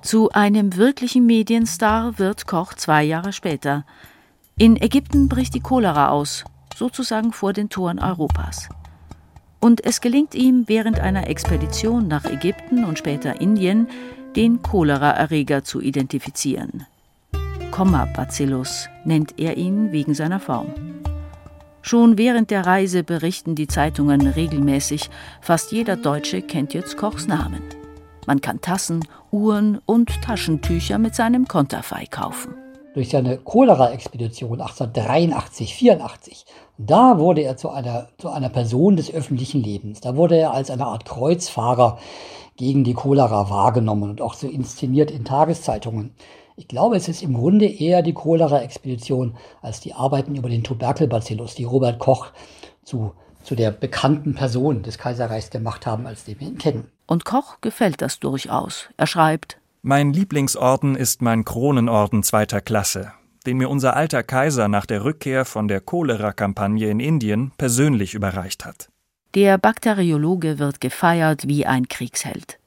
Zu 0.01 0.29
einem 0.29 0.77
wirklichen 0.77 1.25
Medienstar 1.25 2.17
wird 2.17 2.48
Koch 2.48 2.75
zwei 2.75 3.03
Jahre 3.03 3.34
später. 3.34 3.86
In 4.58 4.82
Ägypten 4.82 5.27
bricht 5.27 5.53
die 5.53 5.60
Cholera 5.60 6.12
aus, 6.12 6.46
sozusagen 6.77 7.34
vor 7.34 7.51
den 7.51 7.67
Toren 7.67 8.00
Europas. 8.00 8.70
Und 9.59 9.83
es 9.85 10.01
gelingt 10.01 10.35
ihm 10.35 10.65
während 10.67 11.00
einer 11.00 11.27
Expedition 11.27 12.07
nach 12.07 12.25
Ägypten 12.25 12.85
und 12.85 12.97
später 12.97 13.41
Indien, 13.41 13.88
den 14.35 14.62
Choleraerreger 14.62 15.63
zu 15.63 15.81
identifizieren. 15.81 16.85
Comma-Bacillus 17.71 18.88
nennt 19.03 19.39
er 19.39 19.57
ihn 19.57 19.91
wegen 19.91 20.13
seiner 20.13 20.39
Form. 20.39 20.74
Schon 21.81 22.17
während 22.17 22.50
der 22.50 22.65
Reise 22.65 23.03
berichten 23.03 23.53
die 23.53 23.67
Zeitungen 23.67 24.27
regelmäßig, 24.27 25.09
fast 25.41 25.71
jeder 25.71 25.95
Deutsche 25.95 26.41
kennt 26.41 26.74
jetzt 26.74 26.97
Kochs 26.97 27.27
Namen. 27.27 27.62
Man 28.25 28.41
kann 28.41 28.59
Tassen, 28.62 29.05
Uhren 29.29 29.79
und 29.85 30.21
Taschentücher 30.24 30.97
mit 30.97 31.13
seinem 31.13 31.47
Konterfei 31.47 32.05
kaufen. 32.09 32.55
Durch 32.95 33.09
seine 33.09 33.38
Cholera-Expedition 33.38 34.62
1883, 34.62 35.75
84 35.75 36.45
da 36.77 37.20
wurde 37.20 37.41
er 37.41 37.58
zu 37.58 37.70
einer, 37.70 38.10
zu 38.17 38.29
einer 38.29 38.50
Person 38.50 38.98
des 38.98 39.13
öffentlichen 39.13 39.62
Lebens. 39.62 40.01
Da 40.01 40.15
wurde 40.15 40.38
er 40.38 40.53
als 40.53 40.70
eine 40.70 40.86
Art 40.86 41.05
Kreuzfahrer 41.05 42.00
gegen 42.58 42.84
die 42.84 42.94
Cholera 42.94 43.50
wahrgenommen 43.50 44.10
und 44.10 44.22
auch 44.22 44.34
so 44.34 44.48
inszeniert 44.48 45.12
in 45.12 45.25
Tageszeitungen. 45.25 46.13
Ich 46.58 46.67
glaube, 46.67 46.96
es 46.96 47.08
ist 47.08 47.22
im 47.22 47.34
Grunde 47.34 47.65
eher 47.65 48.01
die 48.01 48.13
Cholera-Expedition 48.13 49.36
als 49.62 49.82
die 49.82 49.94
Arbeiten 49.94 50.36
über 50.36 50.50
den 50.50 50.63
Tuberkelbacillus, 50.63 51.55
die 51.55 51.65
Robert 51.65 52.00
Koch 52.00 52.27
zu, 52.84 53.13
zu 53.44 53.55
der 53.55 53.72
bekannten 53.72 54.36
Person 54.36 54.82
des 54.84 54.98
Kaiserreichs 54.98 55.50
gemacht 55.50 55.86
haben, 55.86 56.08
als 56.08 56.24
den 56.24 56.39
wir 56.39 56.48
ihn 56.48 56.58
kennen. 56.58 56.89
Und 57.08 57.25
Koch 57.25 57.60
gefällt 57.60 58.01
das 58.01 58.20
durchaus. 58.20 58.88
Er 58.96 59.08
schreibt: 59.08 59.58
Mein 59.82 60.13
Lieblingsorden 60.13 60.96
ist 60.96 61.22
mein 61.22 61.44
Kronenorden 61.44 62.24
zweiter 62.24 62.62
Klasse 62.62 63.12
den 63.45 63.57
mir 63.57 63.69
unser 63.69 63.95
alter 63.95 64.23
Kaiser 64.23 64.67
nach 64.67 64.85
der 64.85 65.03
Rückkehr 65.03 65.45
von 65.45 65.67
der 65.67 65.81
Cholera-Kampagne 65.81 66.89
in 66.89 66.99
Indien 66.99 67.51
persönlich 67.57 68.13
überreicht 68.13 68.65
hat. 68.65 68.89
Der 69.35 69.57
Bakteriologe 69.57 70.59
wird 70.59 70.79
gefeiert 70.79 71.47
wie 71.47 71.65
ein 71.65 71.87
Kriegsheld. 71.87 72.57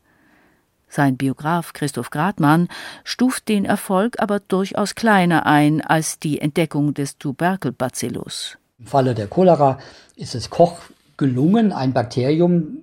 Sein 0.88 1.16
Biograf 1.16 1.72
Christoph 1.72 2.10
Gradmann 2.10 2.68
stuft 3.04 3.48
den 3.48 3.64
Erfolg 3.64 4.16
aber 4.18 4.40
durchaus 4.40 4.94
kleiner 4.94 5.46
ein 5.46 5.80
als 5.82 6.18
die 6.18 6.40
Entdeckung 6.40 6.94
des 6.94 7.18
Tuberkelbacillus. 7.18 8.56
Im 8.78 8.86
Falle 8.86 9.14
der 9.14 9.26
Cholera 9.26 9.78
ist 10.16 10.34
es 10.34 10.50
Koch 10.50 10.78
gelungen, 11.16 11.72
ein 11.72 11.92
Bakterium 11.92 12.78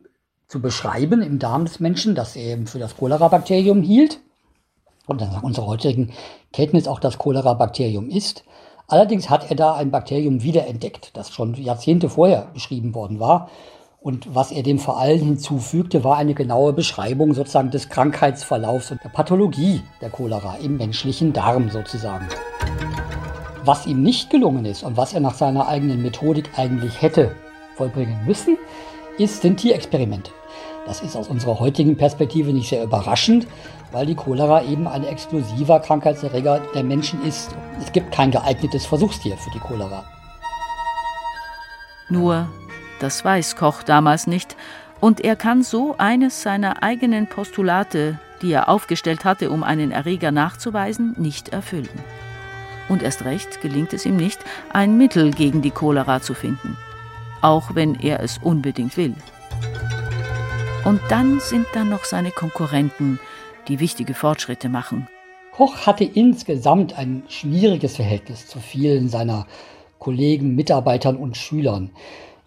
zu 0.48 0.62
beschreiben 0.62 1.22
im 1.22 1.40
Darm 1.40 1.66
des 1.66 1.80
Menschen, 1.80 2.16
das 2.16 2.36
er 2.36 2.54
eben 2.54 2.68
für 2.68 2.80
das 2.80 2.96
Cholera-Bakterium 2.98 3.82
hielt 3.82 4.20
und 5.08 5.22
nach 5.22 5.44
unserer 5.44 5.68
heutigen 5.68 6.12
Kenntnis 6.54 6.88
auch 6.88 7.00
das 7.00 7.18
Cholera-Bakterium 7.18 8.10
ist. 8.10 8.44
Allerdings 8.88 9.30
hat 9.30 9.50
er 9.50 9.56
da 9.56 9.74
ein 9.74 9.92
Bakterium 9.92 10.44
wiederentdeckt, 10.44 11.16
das 11.18 11.32
schon 11.32 11.56
Jahrzehnte 11.56 12.10
vorher 12.10 12.48
beschrieben 12.54 12.94
worden 12.94 13.20
war. 13.20 13.50
Und 14.00 14.36
was 14.36 14.52
er 14.52 14.62
dem 14.62 14.78
vor 14.78 15.00
allem 15.00 15.20
hinzufügte, 15.20 16.04
war 16.04 16.18
eine 16.18 16.36
genaue 16.36 16.74
Beschreibung 16.74 17.34
sozusagen 17.34 17.72
des 17.72 17.90
Krankheitsverlaufs 17.90 18.92
und 18.92 19.04
der 19.04 19.10
Pathologie 19.10 19.82
der 20.00 20.12
Cholera 20.12 20.58
im 20.62 20.78
menschlichen 20.78 21.34
Darm 21.34 21.72
sozusagen. 21.72 22.28
Was 23.64 23.88
ihm 23.88 24.04
nicht 24.04 24.30
gelungen 24.30 24.66
ist 24.66 24.84
und 24.84 24.96
was 24.96 25.16
er 25.16 25.22
nach 25.22 25.34
seiner 25.34 25.68
eigenen 25.68 26.04
Methodik 26.04 26.52
eigentlich 26.56 27.02
hätte 27.02 27.36
vollbringen 27.76 28.24
müssen, 28.28 28.60
ist, 29.18 29.42
sind 29.42 29.58
Tierexperimente. 29.58 30.30
Das 30.86 31.02
ist 31.02 31.16
aus 31.16 31.28
unserer 31.28 31.60
heutigen 31.60 31.98
Perspektive 31.98 32.54
nicht 32.54 32.70
sehr 32.70 32.84
überraschend, 32.84 33.48
weil 33.92 34.06
die 34.06 34.16
Cholera 34.16 34.64
eben 34.64 34.88
ein 34.88 35.04
explosiver 35.04 35.80
Krankheitserreger 35.80 36.62
der 36.76 36.84
Menschen 36.84 37.24
ist. 37.26 37.56
Es 37.82 37.92
gibt 37.92 38.12
kein 38.12 38.32
geeignetes 38.32 38.86
Versuchstier 38.86 39.36
für 39.38 39.50
die 39.52 39.60
Cholera. 39.60 40.04
Nur, 42.10 42.48
das 43.00 43.26
weiß 43.26 43.56
Koch 43.56 43.82
damals 43.82 44.28
nicht, 44.28 44.56
und 45.02 45.22
er 45.22 45.36
kann 45.36 45.64
so 45.64 45.96
eines 45.98 46.42
seiner 46.42 46.84
eigenen 46.84 47.28
Postulate, 47.28 48.20
die 48.42 48.52
er 48.52 48.70
aufgestellt 48.70 49.26
hatte, 49.26 49.50
um 49.50 49.64
einen 49.64 49.92
Erreger 49.92 50.32
nachzuweisen, 50.32 51.16
nicht 51.18 51.50
erfüllen. 51.50 51.90
Und 52.90 53.02
erst 53.02 53.26
recht 53.26 53.62
gelingt 53.62 53.94
es 53.94 54.06
ihm 54.06 54.18
nicht, 54.18 54.40
ein 54.72 54.98
Mittel 54.98 55.32
gegen 55.32 55.64
die 55.64 55.72
Cholera 55.72 56.22
zu 56.22 56.36
finden, 56.36 56.78
auch 57.42 57.74
wenn 57.74 57.96
er 58.00 58.20
es 58.20 58.38
unbedingt 58.38 58.96
will. 58.98 59.16
Und 60.86 61.02
dann 61.10 61.40
sind 61.40 61.66
da 61.74 61.84
noch 61.84 62.06
seine 62.06 62.30
Konkurrenten, 62.30 63.20
die 63.68 63.80
wichtige 63.80 64.14
Fortschritte 64.14 64.70
machen. 64.70 65.08
Koch 65.52 65.88
hatte 65.88 66.04
insgesamt 66.04 66.96
ein 66.96 67.24
schwieriges 67.28 67.96
Verhältnis 67.96 68.46
zu 68.46 68.60
vielen 68.60 69.10
seiner 69.10 69.48
Kollegen, 69.98 70.54
Mitarbeitern 70.54 71.16
und 71.16 71.38
Schülern. 71.38 71.90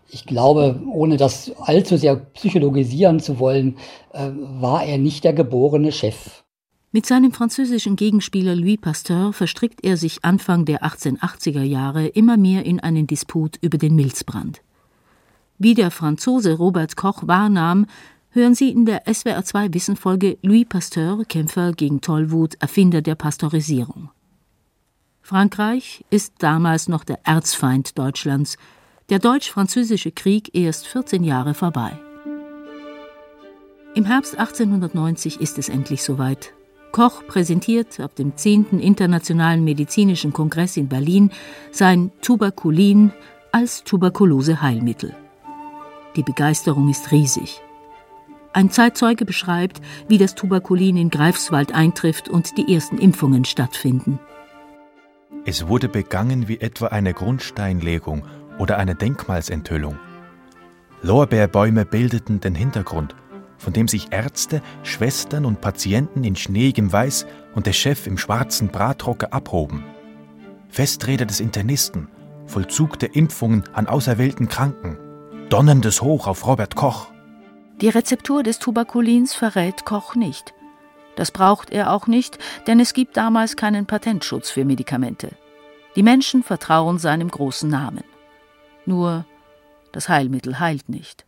Ich 0.08 0.24
glaube, 0.24 0.80
ohne 0.88 1.16
das 1.16 1.50
allzu 1.58 1.96
sehr 1.96 2.14
psychologisieren 2.14 3.18
zu 3.18 3.40
wollen, 3.40 3.76
äh, 4.12 4.30
war 4.60 4.84
er 4.84 4.98
nicht 4.98 5.24
der 5.24 5.32
geborene 5.32 5.90
Chef. 5.90 6.44
Mit 6.92 7.06
seinem 7.06 7.32
französischen 7.32 7.96
Gegenspieler 7.96 8.54
Louis 8.54 8.80
Pasteur 8.80 9.32
verstrickt 9.32 9.84
er 9.84 9.96
sich 9.96 10.24
Anfang 10.24 10.64
der 10.64 10.84
1880er 10.84 11.64
Jahre 11.64 12.06
immer 12.06 12.36
mehr 12.36 12.64
in 12.64 12.78
einen 12.78 13.08
Disput 13.08 13.56
über 13.60 13.78
den 13.78 13.96
Milzbrand. 13.96 14.62
Wie 15.58 15.74
der 15.74 15.90
Franzose 15.90 16.54
Robert 16.54 16.94
Koch 16.94 17.26
wahrnahm, 17.26 17.86
hören 18.30 18.54
Sie 18.54 18.70
in 18.70 18.86
der 18.86 19.06
SWR2 19.06 19.72
Wissenfolge 19.74 20.38
Louis 20.42 20.66
Pasteur, 20.68 21.24
Kämpfer 21.24 21.72
gegen 21.72 22.00
Tollwut, 22.00 22.54
Erfinder 22.60 23.02
der 23.02 23.14
Pasteurisierung. 23.14 24.10
Frankreich 25.22 26.04
ist 26.10 26.34
damals 26.38 26.88
noch 26.88 27.04
der 27.04 27.20
Erzfeind 27.24 27.98
Deutschlands, 27.98 28.56
der 29.10 29.18
deutsch-französische 29.18 30.12
Krieg 30.12 30.54
erst 30.54 30.86
14 30.86 31.24
Jahre 31.24 31.54
vorbei. 31.54 31.98
Im 33.94 34.04
Herbst 34.04 34.38
1890 34.38 35.40
ist 35.40 35.58
es 35.58 35.68
endlich 35.68 36.02
soweit. 36.02 36.52
Koch 36.92 37.26
präsentiert 37.26 38.00
auf 38.00 38.14
dem 38.14 38.36
10. 38.36 38.80
Internationalen 38.80 39.64
Medizinischen 39.64 40.32
Kongress 40.32 40.76
in 40.76 40.88
Berlin 40.88 41.30
sein 41.72 42.10
Tuberkulin 42.22 43.12
als 43.52 43.84
Tuberkulose-Heilmittel. 43.84 45.14
Die 46.16 46.22
Begeisterung 46.22 46.88
ist 46.88 47.10
riesig. 47.12 47.60
Ein 48.52 48.70
Zeitzeuge 48.70 49.24
beschreibt, 49.24 49.80
wie 50.08 50.18
das 50.18 50.34
Tuberkulin 50.34 50.96
in 50.96 51.10
Greifswald 51.10 51.74
eintrifft 51.74 52.28
und 52.28 52.56
die 52.56 52.74
ersten 52.74 52.98
Impfungen 52.98 53.44
stattfinden. 53.44 54.18
Es 55.44 55.68
wurde 55.68 55.88
begangen 55.88 56.48
wie 56.48 56.60
etwa 56.60 56.88
eine 56.88 57.14
Grundsteinlegung 57.14 58.24
oder 58.58 58.78
eine 58.78 58.94
Denkmalsenthüllung. 58.94 59.98
Lorbeerbäume 61.02 61.84
bildeten 61.84 62.40
den 62.40 62.54
Hintergrund, 62.54 63.14
von 63.56 63.72
dem 63.72 63.88
sich 63.88 64.08
Ärzte, 64.10 64.62
Schwestern 64.82 65.44
und 65.44 65.60
Patienten 65.60 66.24
in 66.24 66.36
schneeigem 66.36 66.92
Weiß 66.92 67.26
und 67.54 67.66
der 67.66 67.72
Chef 67.72 68.06
im 68.06 68.18
schwarzen 68.18 68.68
Bratrocke 68.68 69.32
abhoben. 69.32 69.84
Festrede 70.68 71.26
des 71.26 71.40
Internisten, 71.40 72.08
Vollzug 72.46 72.98
der 72.98 73.14
Impfungen 73.14 73.64
an 73.72 73.86
auserwählten 73.86 74.48
Kranken, 74.48 74.98
donnerndes 75.48 76.02
Hoch 76.02 76.26
auf 76.26 76.46
Robert 76.46 76.74
Koch. 76.74 77.10
Die 77.80 77.88
Rezeptur 77.88 78.42
des 78.42 78.58
Tuberkulins 78.58 79.34
verrät 79.34 79.84
Koch 79.84 80.16
nicht. 80.16 80.52
Das 81.14 81.30
braucht 81.30 81.70
er 81.70 81.92
auch 81.92 82.08
nicht, 82.08 82.36
denn 82.66 82.80
es 82.80 82.92
gibt 82.92 83.16
damals 83.16 83.54
keinen 83.54 83.86
Patentschutz 83.86 84.50
für 84.50 84.64
Medikamente. 84.64 85.30
Die 85.94 86.02
Menschen 86.02 86.42
vertrauen 86.42 86.98
seinem 86.98 87.28
großen 87.30 87.70
Namen. 87.70 88.02
Nur 88.84 89.24
das 89.92 90.08
Heilmittel 90.08 90.58
heilt 90.58 90.88
nicht. 90.88 91.24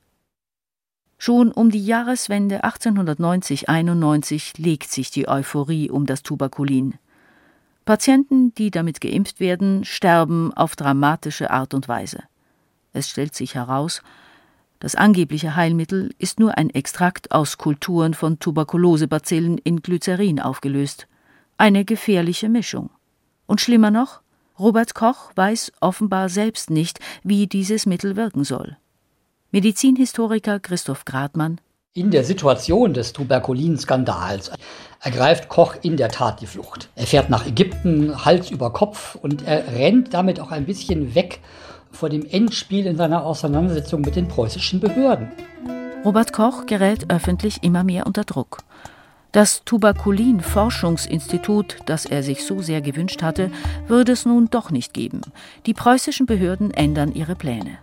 Schon 1.19 1.53
um 1.53 1.71
die 1.71 1.85
Jahreswende 1.85 2.65
1890-91 2.65 4.61
legt 4.61 4.91
sich 4.91 5.11
die 5.11 5.29
Euphorie 5.29 5.89
um 5.91 6.07
das 6.07 6.23
Tuberkulin. 6.25 6.95
Patienten, 7.85 8.55
die 8.55 8.71
damit 8.71 9.01
geimpft 9.01 9.39
werden, 9.39 9.85
sterben 9.85 10.53
auf 10.55 10.75
dramatische 10.77 11.51
Art 11.51 11.75
und 11.75 11.89
Weise. 11.89 12.25
Es 12.93 13.09
stellt 13.09 13.35
sich 13.35 13.55
heraus, 13.55 14.03
das 14.81 14.95
angebliche 14.95 15.57
Heilmittel 15.57 16.15
ist 16.19 16.41
nur 16.41 16.57
ein 16.57 16.71
Extrakt 16.71 17.33
aus 17.33 17.59
Kulturen 17.59 18.15
von 18.15 18.39
Tuberkulosebazillen 18.39 19.59
in 19.59 19.83
Glycerin 19.83 20.41
aufgelöst. 20.41 21.07
Eine 21.59 21.85
gefährliche 21.85 22.49
Mischung. 22.49 22.89
Und 23.47 23.61
schlimmer 23.61 23.91
noch, 23.91 24.23
Robert 24.59 24.95
Koch 24.95 25.33
weiß 25.37 25.73
offenbar 25.81 26.31
selbst 26.31 26.71
nicht, 26.71 26.99
wie 27.23 27.47
dieses 27.47 27.85
Mittel 27.85 28.17
wirken 28.17 28.43
soll. 28.43 28.79
Medizinhistoriker 29.51 30.61
Christoph 30.61 31.05
Gradmann 31.05 31.61
In 31.93 32.11
der 32.11 32.25
Situation 32.25 32.95
des 32.95 33.13
Tuberkulinskandals 33.13 34.51
ergreift 34.99 35.51
Koch 35.51 35.75
in 35.83 35.99
der 35.99 36.09
Tat 36.09 36.41
die 36.41 36.47
Flucht. 36.47 36.89
Er 36.95 37.07
fährt 37.07 37.29
nach 37.29 37.47
Ägypten, 37.47 38.25
Hals 38.25 38.51
über 38.51 38.73
Kopf 38.73 39.15
und 39.17 39.47
er 39.47 39.75
rennt 39.75 40.15
damit 40.15 40.41
auch 40.41 40.53
ein 40.53 40.65
bisschen 40.65 41.15
weg 41.15 41.41
vor 41.91 42.09
dem 42.09 42.25
Endspiel 42.27 42.87
in 42.87 42.97
seiner 42.97 43.25
Auseinandersetzung 43.25 44.01
mit 44.01 44.17
den 44.17 44.29
preußischen 44.29 44.81
Behörden. 44.81 45.29
Robert 46.05 46.33
Koch 46.33 46.67
gerät 46.67 47.11
öffentlich 47.11 47.63
immer 47.63 47.85
mehr 47.85 48.07
unter 48.07 48.25
Druck. 48.25 48.59
Das 49.33 49.65
Tuberkulin-Forschungsinstitut, 49.65 51.77
das 51.87 52.05
er 52.05 52.23
sich 52.23 52.45
so 52.45 52.63
sehr 52.63 52.81
gewünscht 52.81 53.23
hatte, 53.23 53.51
würde 53.87 54.13
es 54.13 54.27
nun 54.27 54.51
doch 54.51 54.71
nicht 54.71 54.93
geben. 54.93 55.21
Die 55.67 55.75
preußischen 55.75 56.27
Behörden 56.27 56.73
ändern 56.73 57.13
ihre 57.13 57.37
Pläne. 57.37 57.79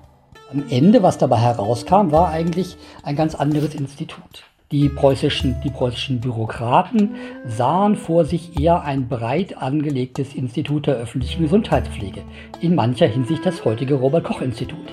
Am 0.52 0.64
Ende, 0.70 1.04
was 1.04 1.18
dabei 1.18 1.38
herauskam, 1.38 2.12
war 2.12 2.30
eigentlich 2.30 2.78
ein 3.04 3.16
ganz 3.16 3.36
anderes 3.36 3.76
Institut. 3.76 4.44
Die 4.72 4.90
preußischen, 4.90 5.62
die 5.64 5.70
preußischen 5.70 6.20
Bürokraten 6.20 7.16
sahen 7.46 7.96
vor 7.96 8.26
sich 8.26 8.60
eher 8.60 8.82
ein 8.82 9.08
breit 9.08 9.58
angelegtes 9.58 10.36
Institut 10.36 10.88
der 10.88 10.96
öffentlichen 10.96 11.44
Gesundheitspflege, 11.44 12.22
in 12.60 12.76
mancher 12.76 13.08
Hinsicht 13.08 13.46
das 13.46 13.64
heutige 13.64 13.94
Robert 13.94 14.26
Koch 14.26 14.42
Institut. 14.42 14.86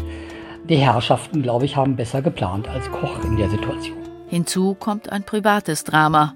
Die 0.68 0.76
Herrschaften, 0.76 1.42
glaube 1.42 1.64
ich, 1.64 1.74
haben 1.74 1.96
besser 1.96 2.22
geplant 2.22 2.68
als 2.68 2.88
Koch 2.92 3.24
in 3.24 3.36
der 3.36 3.50
Situation. 3.50 3.96
Hinzu 4.28 4.74
kommt 4.74 5.10
ein 5.10 5.24
privates 5.24 5.82
Drama. 5.82 6.34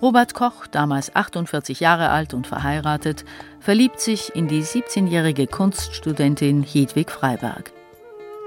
Robert 0.00 0.34
Koch, 0.34 0.68
damals 0.68 1.16
48 1.16 1.80
Jahre 1.80 2.10
alt 2.10 2.32
und 2.32 2.46
verheiratet, 2.46 3.24
verliebt 3.58 4.00
sich 4.00 4.36
in 4.36 4.46
die 4.46 4.62
17-jährige 4.62 5.48
Kunststudentin 5.48 6.62
Hedwig 6.62 7.10
Freiberg. 7.10 7.72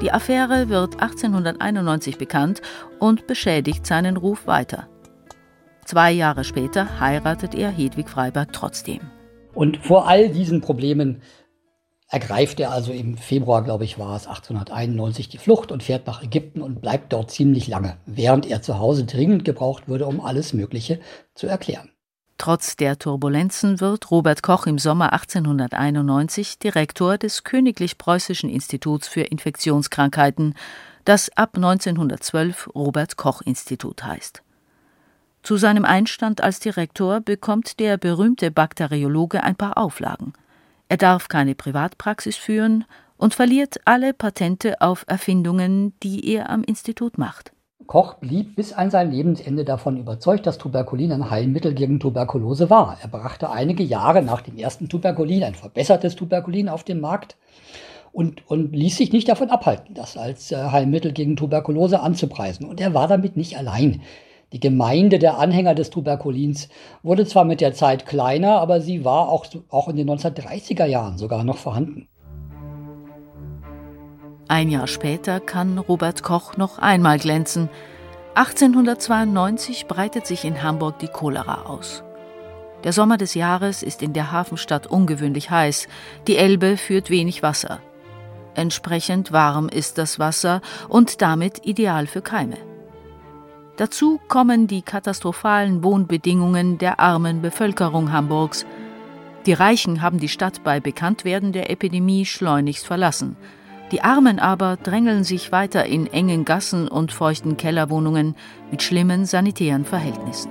Die 0.01 0.11
Affäre 0.11 0.67
wird 0.69 0.99
1891 0.99 2.17
bekannt 2.17 2.63
und 2.99 3.27
beschädigt 3.27 3.85
seinen 3.85 4.17
Ruf 4.17 4.47
weiter. 4.47 4.87
Zwei 5.85 6.11
Jahre 6.11 6.43
später 6.43 6.99
heiratet 6.99 7.53
er 7.53 7.69
Hedwig 7.69 8.09
Freiberg 8.09 8.51
trotzdem. 8.51 9.01
Und 9.53 9.77
vor 9.77 10.07
all 10.07 10.29
diesen 10.29 10.61
Problemen 10.61 11.21
ergreift 12.07 12.59
er 12.59 12.71
also 12.71 12.91
im 12.91 13.15
Februar, 13.15 13.63
glaube 13.63 13.83
ich, 13.83 13.99
war 13.99 14.15
es 14.15 14.25
1891 14.25 15.29
die 15.29 15.37
Flucht 15.37 15.71
und 15.71 15.83
fährt 15.83 16.07
nach 16.07 16.23
Ägypten 16.23 16.63
und 16.63 16.81
bleibt 16.81 17.13
dort 17.13 17.29
ziemlich 17.29 17.67
lange, 17.67 17.97
während 18.07 18.49
er 18.49 18.63
zu 18.63 18.79
Hause 18.79 19.05
dringend 19.05 19.45
gebraucht 19.45 19.87
würde, 19.87 20.07
um 20.07 20.19
alles 20.19 20.53
Mögliche 20.53 20.99
zu 21.35 21.45
erklären. 21.45 21.90
Trotz 22.41 22.75
der 22.75 22.97
Turbulenzen 22.97 23.81
wird 23.81 24.09
Robert 24.09 24.41
Koch 24.41 24.65
im 24.65 24.79
Sommer 24.79 25.13
1891 25.13 26.57
Direktor 26.57 27.19
des 27.19 27.43
Königlich 27.43 27.99
Preußischen 27.99 28.49
Instituts 28.49 29.07
für 29.07 29.21
Infektionskrankheiten, 29.21 30.55
das 31.05 31.29
ab 31.37 31.51
1912 31.53 32.71
Robert 32.73 33.15
Koch 33.15 33.43
Institut 33.43 34.03
heißt. 34.03 34.41
Zu 35.43 35.57
seinem 35.57 35.85
Einstand 35.85 36.41
als 36.41 36.59
Direktor 36.59 37.19
bekommt 37.19 37.79
der 37.79 37.97
berühmte 37.97 38.49
Bakteriologe 38.49 39.43
ein 39.43 39.55
paar 39.55 39.77
Auflagen. 39.77 40.33
Er 40.89 40.97
darf 40.97 41.27
keine 41.27 41.53
Privatpraxis 41.53 42.37
führen 42.37 42.85
und 43.17 43.35
verliert 43.35 43.81
alle 43.85 44.15
Patente 44.15 44.81
auf 44.81 45.05
Erfindungen, 45.05 45.93
die 46.01 46.27
er 46.27 46.49
am 46.49 46.63
Institut 46.63 47.19
macht. 47.19 47.51
Koch 47.91 48.13
blieb 48.13 48.55
bis 48.55 48.71
an 48.71 48.89
sein 48.89 49.11
Lebensende 49.11 49.65
davon 49.65 49.97
überzeugt, 49.97 50.47
dass 50.47 50.57
Tuberkulin 50.57 51.11
ein 51.11 51.29
Heilmittel 51.29 51.73
gegen 51.73 51.99
Tuberkulose 51.99 52.69
war. 52.69 52.97
Er 53.01 53.09
brachte 53.09 53.49
einige 53.49 53.83
Jahre 53.83 54.21
nach 54.21 54.39
dem 54.39 54.55
ersten 54.55 54.87
Tuberkulin 54.87 55.43
ein 55.43 55.55
verbessertes 55.55 56.15
Tuberkulin 56.15 56.69
auf 56.69 56.85
den 56.85 57.01
Markt 57.01 57.35
und, 58.13 58.49
und 58.49 58.73
ließ 58.73 58.95
sich 58.95 59.11
nicht 59.11 59.27
davon 59.27 59.49
abhalten, 59.49 59.93
das 59.93 60.15
als 60.15 60.53
äh, 60.53 60.55
Heilmittel 60.55 61.11
gegen 61.11 61.35
Tuberkulose 61.35 61.99
anzupreisen. 61.99 62.65
Und 62.65 62.79
er 62.79 62.93
war 62.93 63.09
damit 63.09 63.35
nicht 63.35 63.57
allein. 63.57 64.01
Die 64.53 64.61
Gemeinde 64.61 65.19
der 65.19 65.37
Anhänger 65.37 65.75
des 65.75 65.89
Tuberkulins 65.89 66.69
wurde 67.03 67.25
zwar 67.25 67.43
mit 67.43 67.59
der 67.59 67.73
Zeit 67.73 68.05
kleiner, 68.05 68.61
aber 68.61 68.79
sie 68.79 69.03
war 69.03 69.27
auch, 69.27 69.45
auch 69.67 69.89
in 69.89 69.97
den 69.97 70.09
1930er 70.09 70.85
Jahren 70.85 71.17
sogar 71.17 71.43
noch 71.43 71.57
vorhanden. 71.57 72.07
Ein 74.51 74.67
Jahr 74.67 74.87
später 74.87 75.39
kann 75.39 75.77
Robert 75.77 76.23
Koch 76.23 76.57
noch 76.57 76.77
einmal 76.77 77.19
glänzen. 77.19 77.69
1892 78.35 79.85
breitet 79.85 80.27
sich 80.27 80.43
in 80.43 80.61
Hamburg 80.61 80.99
die 80.99 81.07
Cholera 81.07 81.61
aus. 81.67 82.03
Der 82.83 82.91
Sommer 82.91 83.15
des 83.15 83.33
Jahres 83.33 83.81
ist 83.81 84.01
in 84.01 84.11
der 84.11 84.33
Hafenstadt 84.33 84.87
ungewöhnlich 84.87 85.51
heiß. 85.51 85.87
Die 86.27 86.35
Elbe 86.35 86.75
führt 86.75 87.09
wenig 87.09 87.41
Wasser. 87.41 87.79
Entsprechend 88.53 89.31
warm 89.31 89.69
ist 89.69 89.97
das 89.97 90.19
Wasser 90.19 90.59
und 90.89 91.21
damit 91.21 91.65
ideal 91.65 92.05
für 92.05 92.21
Keime. 92.21 92.57
Dazu 93.77 94.19
kommen 94.27 94.67
die 94.67 94.81
katastrophalen 94.81 95.81
Wohnbedingungen 95.81 96.77
der 96.77 96.99
armen 96.99 97.41
Bevölkerung 97.41 98.11
Hamburgs. 98.11 98.65
Die 99.45 99.53
Reichen 99.53 100.01
haben 100.01 100.19
die 100.19 100.27
Stadt 100.27 100.61
bei 100.65 100.81
Bekanntwerden 100.81 101.53
der 101.53 101.69
Epidemie 101.69 102.25
schleunigst 102.25 102.85
verlassen. 102.85 103.37
Die 103.91 104.01
Armen 104.01 104.39
aber 104.39 104.77
drängeln 104.77 105.25
sich 105.25 105.51
weiter 105.51 105.85
in 105.85 106.07
engen 106.07 106.45
Gassen 106.45 106.87
und 106.87 107.11
feuchten 107.11 107.57
Kellerwohnungen 107.57 108.35
mit 108.71 108.81
schlimmen 108.81 109.25
sanitären 109.25 109.83
Verhältnissen. 109.83 110.49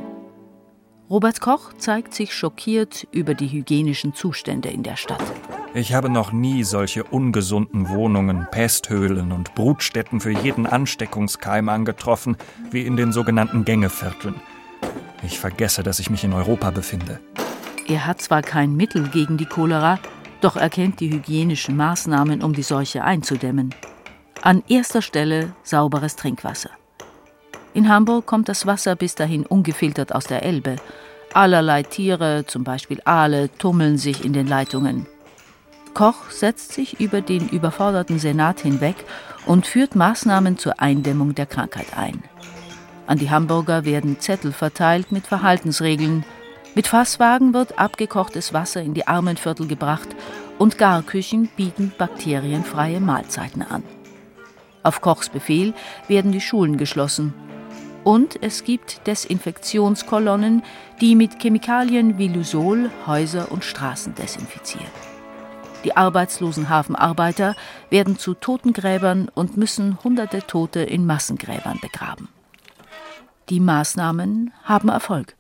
Robert 1.09 1.41
Koch 1.41 1.73
zeigt 1.79 2.15
sich 2.15 2.35
schockiert 2.35 3.09
über 3.11 3.35
die 3.35 3.49
hygienischen 3.49 4.15
Zustände 4.15 4.69
in 4.69 4.83
der 4.83 4.97
Stadt. 4.97 5.23
Ich 5.73 5.95
habe 5.95 6.11
noch 6.11 6.33
nie 6.33 6.63
solche 6.65 7.03
ungesunden 7.03 7.89
Wohnungen, 7.89 8.47
Pesthöhlen 8.51 9.33
und 9.33 9.55
Brutstätten 9.55 10.21
für 10.21 10.31
jeden 10.31 10.67
Ansteckungskeim 10.67 11.69
angetroffen 11.69 12.37
wie 12.71 12.83
in 12.83 12.97
den 12.97 13.11
sogenannten 13.11 13.65
Gängevierteln. 13.65 14.35
Ich 15.23 15.41
vergesse, 15.41 15.83
dass 15.83 15.99
ich 15.99 16.11
mich 16.11 16.25
in 16.25 16.33
Europa 16.33 16.71
befinde. 16.71 17.21
Er 17.89 18.07
hat 18.07 18.21
zwar 18.21 18.43
kein 18.43 18.77
Mittel 18.77 19.09
gegen 19.09 19.37
die 19.37 19.47
Cholera, 19.47 19.99
doch 20.41 20.57
er 20.57 20.71
kennt 20.71 21.01
die 21.01 21.11
hygienischen 21.11 21.77
Maßnahmen, 21.77 22.43
um 22.43 22.53
die 22.53 22.63
Seuche 22.63 23.05
einzudämmen. 23.05 23.75
An 24.43 24.63
erster 24.69 25.03
Stelle 25.03 25.53
sauberes 25.63 26.17
Trinkwasser. 26.17 26.71
In 27.75 27.89
Hamburg 27.89 28.27
kommt 28.27 28.49
das 28.49 28.67
Wasser 28.67 28.97
bis 28.97 29.15
dahin 29.15 29.47
ungefiltert 29.47 30.15
aus 30.15 30.25
der 30.25 30.43
Elbe. 30.43 30.77
Allerlei 31.33 31.83
Tiere, 31.83 32.45
zum 32.47 32.65
Beispiel 32.65 33.01
Aale, 33.05 33.49
tummeln 33.59 33.99
sich 33.99 34.25
in 34.25 34.33
den 34.33 34.47
Leitungen. 34.47 35.07
Koch 35.95 36.31
setzt 36.31 36.73
sich 36.73 37.01
über 37.01 37.21
den 37.21 37.49
überforderten 37.49 38.19
Senat 38.19 38.61
hinweg 38.61 38.97
und 39.47 39.67
führt 39.67 39.95
Maßnahmen 39.95 40.59
zur 40.59 40.81
Eindämmung 40.81 41.35
der 41.35 41.47
Krankheit 41.47 41.97
ein. 41.97 42.23
An 43.07 43.19
die 43.19 43.31
Hamburger 43.31 43.85
werden 43.85 44.21
Zettel 44.21 44.53
verteilt 44.53 45.13
mit 45.13 45.27
Verhaltensregeln, 45.27 46.25
mit 46.75 46.87
Fasswagen 46.87 47.53
wird 47.53 47.79
abgekochtes 47.79 48.53
Wasser 48.53 48.81
in 48.81 48.95
die 48.95 49.07
Armenviertel 49.07 49.67
gebracht 49.67 50.09
und 50.59 50.79
Garküchen 50.79 51.49
bieten 51.57 51.93
bakterienfreie 51.97 53.01
Mahlzeiten 53.01 53.63
an. 53.63 53.83
Auf 54.83 55.01
Kochs 55.01 55.29
Befehl 55.29 55.75
werden 56.09 56.33
die 56.33 56.41
Schulen 56.41 56.77
geschlossen. 56.77 57.35
Und 58.05 58.43
es 58.43 58.65
gibt 58.65 59.07
Desinfektionskolonnen, 59.07 60.63
die 61.01 61.15
mit 61.15 61.41
Chemikalien 61.41 62.17
wie 62.17 62.29
Lysol 62.29 62.91
Häuser 63.07 63.53
und 63.53 63.65
Straßen 63.65 64.15
desinfizieren. 64.15 64.87
Die 65.85 65.97
arbeitslosen 65.97 66.69
Hafenarbeiter 66.69 67.57
werden 67.91 68.19
zu 68.19 68.35
Totengräbern 68.35 69.29
und 69.35 69.57
müssen 69.57 69.99
hunderte 70.03 70.47
Tote 70.47 70.81
in 70.81 71.07
Massengräbern 71.07 71.79
begraben. 71.81 72.29
Die 73.49 73.61
Maßnahmen 73.61 74.53
haben 74.65 74.89
Erfolg. 74.89 75.35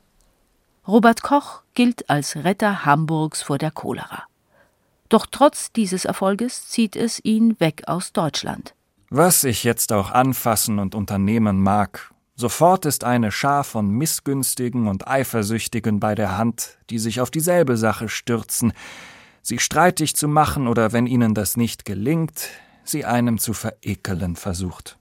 Robert 0.86 1.22
Koch 1.22 1.62
gilt 1.74 2.08
als 2.08 2.36
Retter 2.36 2.84
Hamburgs 2.84 3.42
vor 3.42 3.58
der 3.58 3.70
Cholera. 3.70 4.24
Doch 5.08 5.26
trotz 5.30 5.72
dieses 5.72 6.04
Erfolges 6.04 6.68
zieht 6.68 6.96
es 6.96 7.22
ihn 7.24 7.58
weg 7.60 7.82
aus 7.86 8.12
Deutschland. 8.12 8.74
Was 9.10 9.44
ich 9.44 9.64
jetzt 9.64 9.92
auch 9.92 10.12
anfassen 10.12 10.78
und 10.78 10.94
unternehmen 10.94 11.60
mag, 11.60 12.12
sofort 12.36 12.86
ist 12.86 13.04
eine 13.04 13.32
Schar 13.32 13.64
von 13.64 13.90
Missgünstigen 13.90 14.86
und 14.86 15.08
Eifersüchtigen 15.08 16.00
bei 16.00 16.14
der 16.14 16.38
Hand, 16.38 16.78
die 16.90 16.98
sich 16.98 17.20
auf 17.20 17.30
dieselbe 17.30 17.76
Sache 17.76 18.08
stürzen, 18.08 18.72
sie 19.42 19.58
streitig 19.58 20.14
zu 20.14 20.28
machen 20.28 20.68
oder 20.68 20.92
wenn 20.92 21.06
ihnen 21.06 21.34
das 21.34 21.56
nicht 21.56 21.84
gelingt, 21.84 22.48
sie 22.84 23.04
einem 23.04 23.38
zu 23.38 23.52
verekeln 23.52 24.36
versucht. 24.36 24.96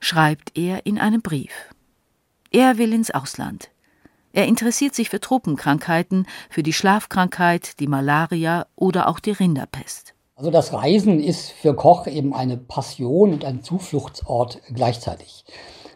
Schreibt 0.00 0.56
er 0.56 0.86
in 0.86 0.98
einem 0.98 1.20
Brief. 1.20 1.50
Er 2.50 2.78
will 2.78 2.92
ins 2.92 3.10
Ausland. 3.10 3.70
Er 4.32 4.46
interessiert 4.46 4.94
sich 4.94 5.08
für 5.08 5.20
Tropenkrankheiten, 5.20 6.26
für 6.50 6.62
die 6.62 6.72
Schlafkrankheit, 6.72 7.80
die 7.80 7.86
Malaria 7.86 8.66
oder 8.76 9.08
auch 9.08 9.20
die 9.20 9.32
Rinderpest. 9.32 10.14
Also 10.36 10.50
das 10.50 10.72
Reisen 10.72 11.18
ist 11.18 11.50
für 11.50 11.74
Koch 11.74 12.06
eben 12.06 12.32
eine 12.32 12.56
Passion 12.56 13.32
und 13.32 13.44
ein 13.44 13.62
Zufluchtsort 13.62 14.60
gleichzeitig. 14.72 15.44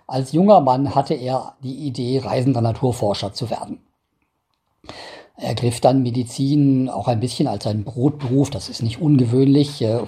Als 0.07 0.33
junger 0.33 0.61
Mann 0.61 0.95
hatte 0.95 1.15
er 1.15 1.55
die 1.63 1.87
Idee, 1.87 2.21
reisender 2.25 2.61
Naturforscher 2.61 3.33
zu 3.33 3.51
werden. 3.51 3.81
Er 5.37 5.55
griff 5.55 5.81
dann 5.81 6.03
Medizin 6.03 6.89
auch 6.89 7.09
ein 7.09 7.21
bisschen 7.21 7.47
als 7.47 7.67
einen 7.67 7.85
Brotberuf. 7.85 8.51
Das 8.51 8.69
ist 8.69 8.83
nicht 8.83 9.01
ungewöhnlich, 9.01 9.81
äh, 9.83 10.01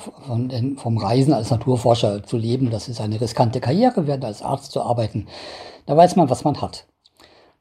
vom 0.77 0.99
Reisen 0.99 1.33
als 1.33 1.51
Naturforscher 1.51 2.23
zu 2.25 2.37
leben. 2.37 2.71
Das 2.71 2.89
ist 2.89 3.01
eine 3.01 3.21
riskante 3.21 3.61
Karriere, 3.61 4.07
während 4.07 4.25
als 4.25 4.43
Arzt 4.43 4.73
zu 4.73 4.83
arbeiten. 4.83 5.27
Da 5.87 5.97
weiß 5.97 6.17
man, 6.17 6.29
was 6.29 6.45
man 6.45 6.61
hat. 6.61 6.87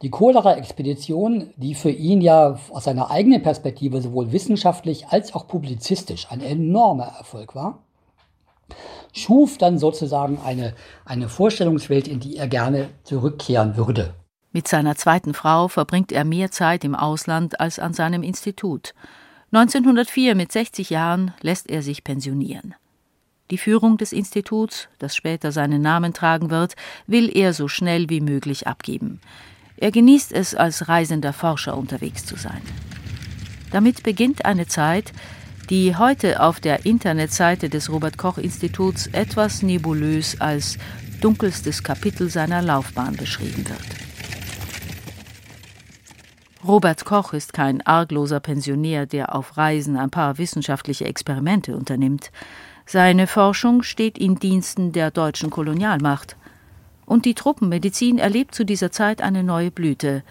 Die 0.02 0.10
Cholera-Expedition, 0.10 1.50
die 1.56 1.74
für 1.74 1.90
ihn 1.90 2.20
ja 2.20 2.58
aus 2.70 2.84
seiner 2.84 3.10
eigenen 3.10 3.42
Perspektive 3.42 4.02
sowohl 4.02 4.32
wissenschaftlich 4.32 5.08
als 5.08 5.34
auch 5.34 5.46
publizistisch 5.46 6.26
ein 6.30 6.40
enormer 6.40 7.14
Erfolg 7.18 7.54
war, 7.54 7.78
schuf 9.12 9.58
dann 9.58 9.78
sozusagen 9.78 10.38
eine, 10.44 10.74
eine 11.04 11.28
Vorstellungswelt, 11.28 12.08
in 12.08 12.20
die 12.20 12.36
er 12.36 12.48
gerne 12.48 12.90
zurückkehren 13.04 13.76
würde. 13.76 14.14
Mit 14.52 14.68
seiner 14.68 14.96
zweiten 14.96 15.34
Frau 15.34 15.68
verbringt 15.68 16.12
er 16.12 16.24
mehr 16.24 16.50
Zeit 16.50 16.84
im 16.84 16.94
Ausland 16.94 17.60
als 17.60 17.78
an 17.78 17.92
seinem 17.92 18.22
Institut. 18.22 18.94
1904 19.52 20.34
mit 20.34 20.52
60 20.52 20.90
Jahren 20.90 21.32
lässt 21.40 21.70
er 21.70 21.82
sich 21.82 22.04
pensionieren. 22.04 22.74
Die 23.50 23.58
Führung 23.58 23.98
des 23.98 24.12
Instituts, 24.12 24.88
das 24.98 25.14
später 25.14 25.52
seinen 25.52 25.82
Namen 25.82 26.12
tragen 26.12 26.50
wird, 26.50 26.74
will 27.06 27.30
er 27.36 27.52
so 27.52 27.68
schnell 27.68 28.08
wie 28.08 28.20
möglich 28.20 28.66
abgeben. 28.66 29.20
Er 29.76 29.90
genießt 29.90 30.32
es, 30.32 30.54
als 30.54 30.88
reisender 30.88 31.32
Forscher 31.32 31.76
unterwegs 31.76 32.24
zu 32.24 32.36
sein. 32.36 32.62
Damit 33.72 34.02
beginnt 34.02 34.44
eine 34.44 34.66
Zeit, 34.66 35.12
die 35.70 35.96
heute 35.96 36.40
auf 36.40 36.60
der 36.60 36.86
Internetseite 36.86 37.68
des 37.68 37.90
Robert 37.90 38.18
Koch 38.18 38.38
Instituts 38.38 39.06
etwas 39.08 39.62
nebulös 39.62 40.40
als 40.40 40.78
dunkelstes 41.20 41.82
Kapitel 41.82 42.28
seiner 42.28 42.62
Laufbahn 42.62 43.16
beschrieben 43.16 43.66
wird. 43.68 44.04
Robert 46.66 47.04
Koch 47.04 47.32
ist 47.34 47.52
kein 47.52 47.86
argloser 47.86 48.40
Pensionär, 48.40 49.04
der 49.06 49.34
auf 49.34 49.56
Reisen 49.56 49.96
ein 49.96 50.10
paar 50.10 50.38
wissenschaftliche 50.38 51.04
Experimente 51.04 51.76
unternimmt. 51.76 52.30
Seine 52.86 53.26
Forschung 53.26 53.82
steht 53.82 54.16
in 54.18 54.36
Diensten 54.36 54.92
der 54.92 55.10
deutschen 55.10 55.50
Kolonialmacht. 55.50 56.36
Und 57.06 57.24
die 57.24 57.34
Truppenmedizin 57.34 58.18
erlebt 58.18 58.54
zu 58.54 58.64
dieser 58.64 58.90
Zeit 58.90 59.22
eine 59.22 59.42
neue 59.42 59.70
Blüte, 59.70 60.22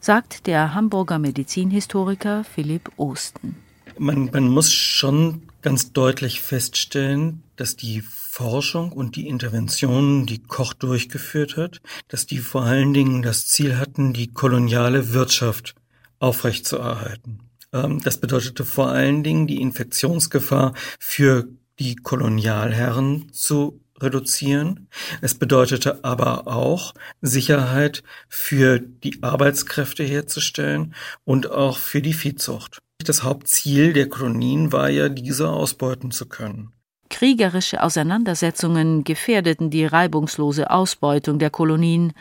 sagt 0.00 0.46
der 0.46 0.74
Hamburger 0.74 1.18
Medizinhistoriker 1.18 2.44
Philipp 2.44 2.90
Osten. 2.96 3.56
Man, 3.98 4.30
man 4.32 4.48
muss 4.48 4.72
schon 4.72 5.42
ganz 5.62 5.92
deutlich 5.92 6.40
feststellen, 6.40 7.42
dass 7.56 7.76
die 7.76 8.02
Forschung 8.02 8.92
und 8.92 9.16
die 9.16 9.28
Interventionen, 9.28 10.26
die 10.26 10.42
Koch 10.42 10.74
durchgeführt 10.74 11.56
hat, 11.56 11.80
dass 12.08 12.26
die 12.26 12.38
vor 12.38 12.64
allen 12.64 12.92
Dingen 12.92 13.22
das 13.22 13.46
Ziel 13.46 13.78
hatten, 13.78 14.12
die 14.12 14.32
koloniale 14.32 15.14
Wirtschaft 15.14 15.74
aufrechtzuerhalten. 16.18 17.38
Ähm, 17.72 18.00
das 18.02 18.18
bedeutete 18.18 18.64
vor 18.64 18.88
allen 18.88 19.22
Dingen 19.22 19.46
die 19.46 19.60
Infektionsgefahr 19.60 20.74
für 20.98 21.48
die 21.78 21.96
Kolonialherren 21.96 23.32
zu 23.32 23.80
reduzieren. 24.00 24.88
Es 25.20 25.34
bedeutete 25.34 26.02
aber 26.02 26.48
auch 26.48 26.94
Sicherheit 27.20 28.02
für 28.28 28.80
die 28.80 29.22
Arbeitskräfte 29.22 30.02
herzustellen 30.04 30.94
und 31.24 31.50
auch 31.50 31.78
für 31.78 32.02
die 32.02 32.14
Viehzucht. 32.14 32.78
Das 32.98 33.22
Hauptziel 33.22 33.92
der 33.92 34.08
Kolonien 34.08 34.72
war 34.72 34.88
ja, 34.88 35.08
diese 35.08 35.50
ausbeuten 35.50 36.10
zu 36.10 36.26
können. 36.26 36.72
Kriegerische 37.10 37.82
Auseinandersetzungen 37.82 39.04
gefährdeten 39.04 39.70
die 39.70 39.84
reibungslose 39.84 40.70
Ausbeutung 40.70 41.38
der 41.38 41.50
Kolonien. 41.50 42.12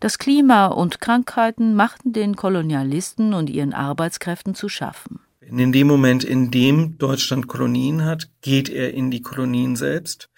Das 0.00 0.18
Klima 0.18 0.66
und 0.66 1.00
Krankheiten 1.00 1.74
machten 1.74 2.12
den 2.12 2.36
Kolonialisten 2.36 3.32
und 3.32 3.48
ihren 3.48 3.72
Arbeitskräften 3.72 4.54
zu 4.54 4.68
schaffen. 4.68 5.20
In 5.40 5.72
dem 5.72 5.86
Moment, 5.86 6.24
in 6.24 6.50
dem 6.50 6.96
Deutschland 6.98 7.48
Kolonien 7.48 8.04
hat, 8.04 8.28
geht 8.40 8.68
er 8.68 8.94
in 8.94 9.10
die 9.10 9.22
Kolonien 9.22 9.76
selbst 9.76 10.30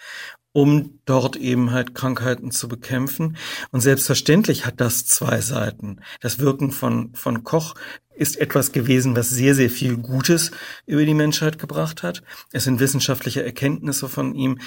um 0.56 1.00
dort 1.04 1.36
eben 1.36 1.70
halt 1.70 1.94
Krankheiten 1.94 2.50
zu 2.50 2.66
bekämpfen. 2.66 3.36
Und 3.72 3.82
selbstverständlich 3.82 4.64
hat 4.64 4.80
das 4.80 5.04
zwei 5.04 5.42
Seiten. 5.42 6.00
Das 6.22 6.38
Wirken 6.38 6.70
von, 6.70 7.12
von 7.12 7.44
Koch 7.44 7.74
ist 8.14 8.40
etwas 8.40 8.72
gewesen, 8.72 9.14
was 9.14 9.28
sehr, 9.28 9.54
sehr 9.54 9.68
viel 9.68 9.98
Gutes 9.98 10.52
über 10.86 11.04
die 11.04 11.12
Menschheit 11.12 11.58
gebracht 11.58 12.02
hat. 12.02 12.22
Es 12.52 12.64
sind 12.64 12.80
wissenschaftliche 12.80 13.44
Erkenntnisse 13.44 14.08
von 14.08 14.34
ihm 14.34 14.58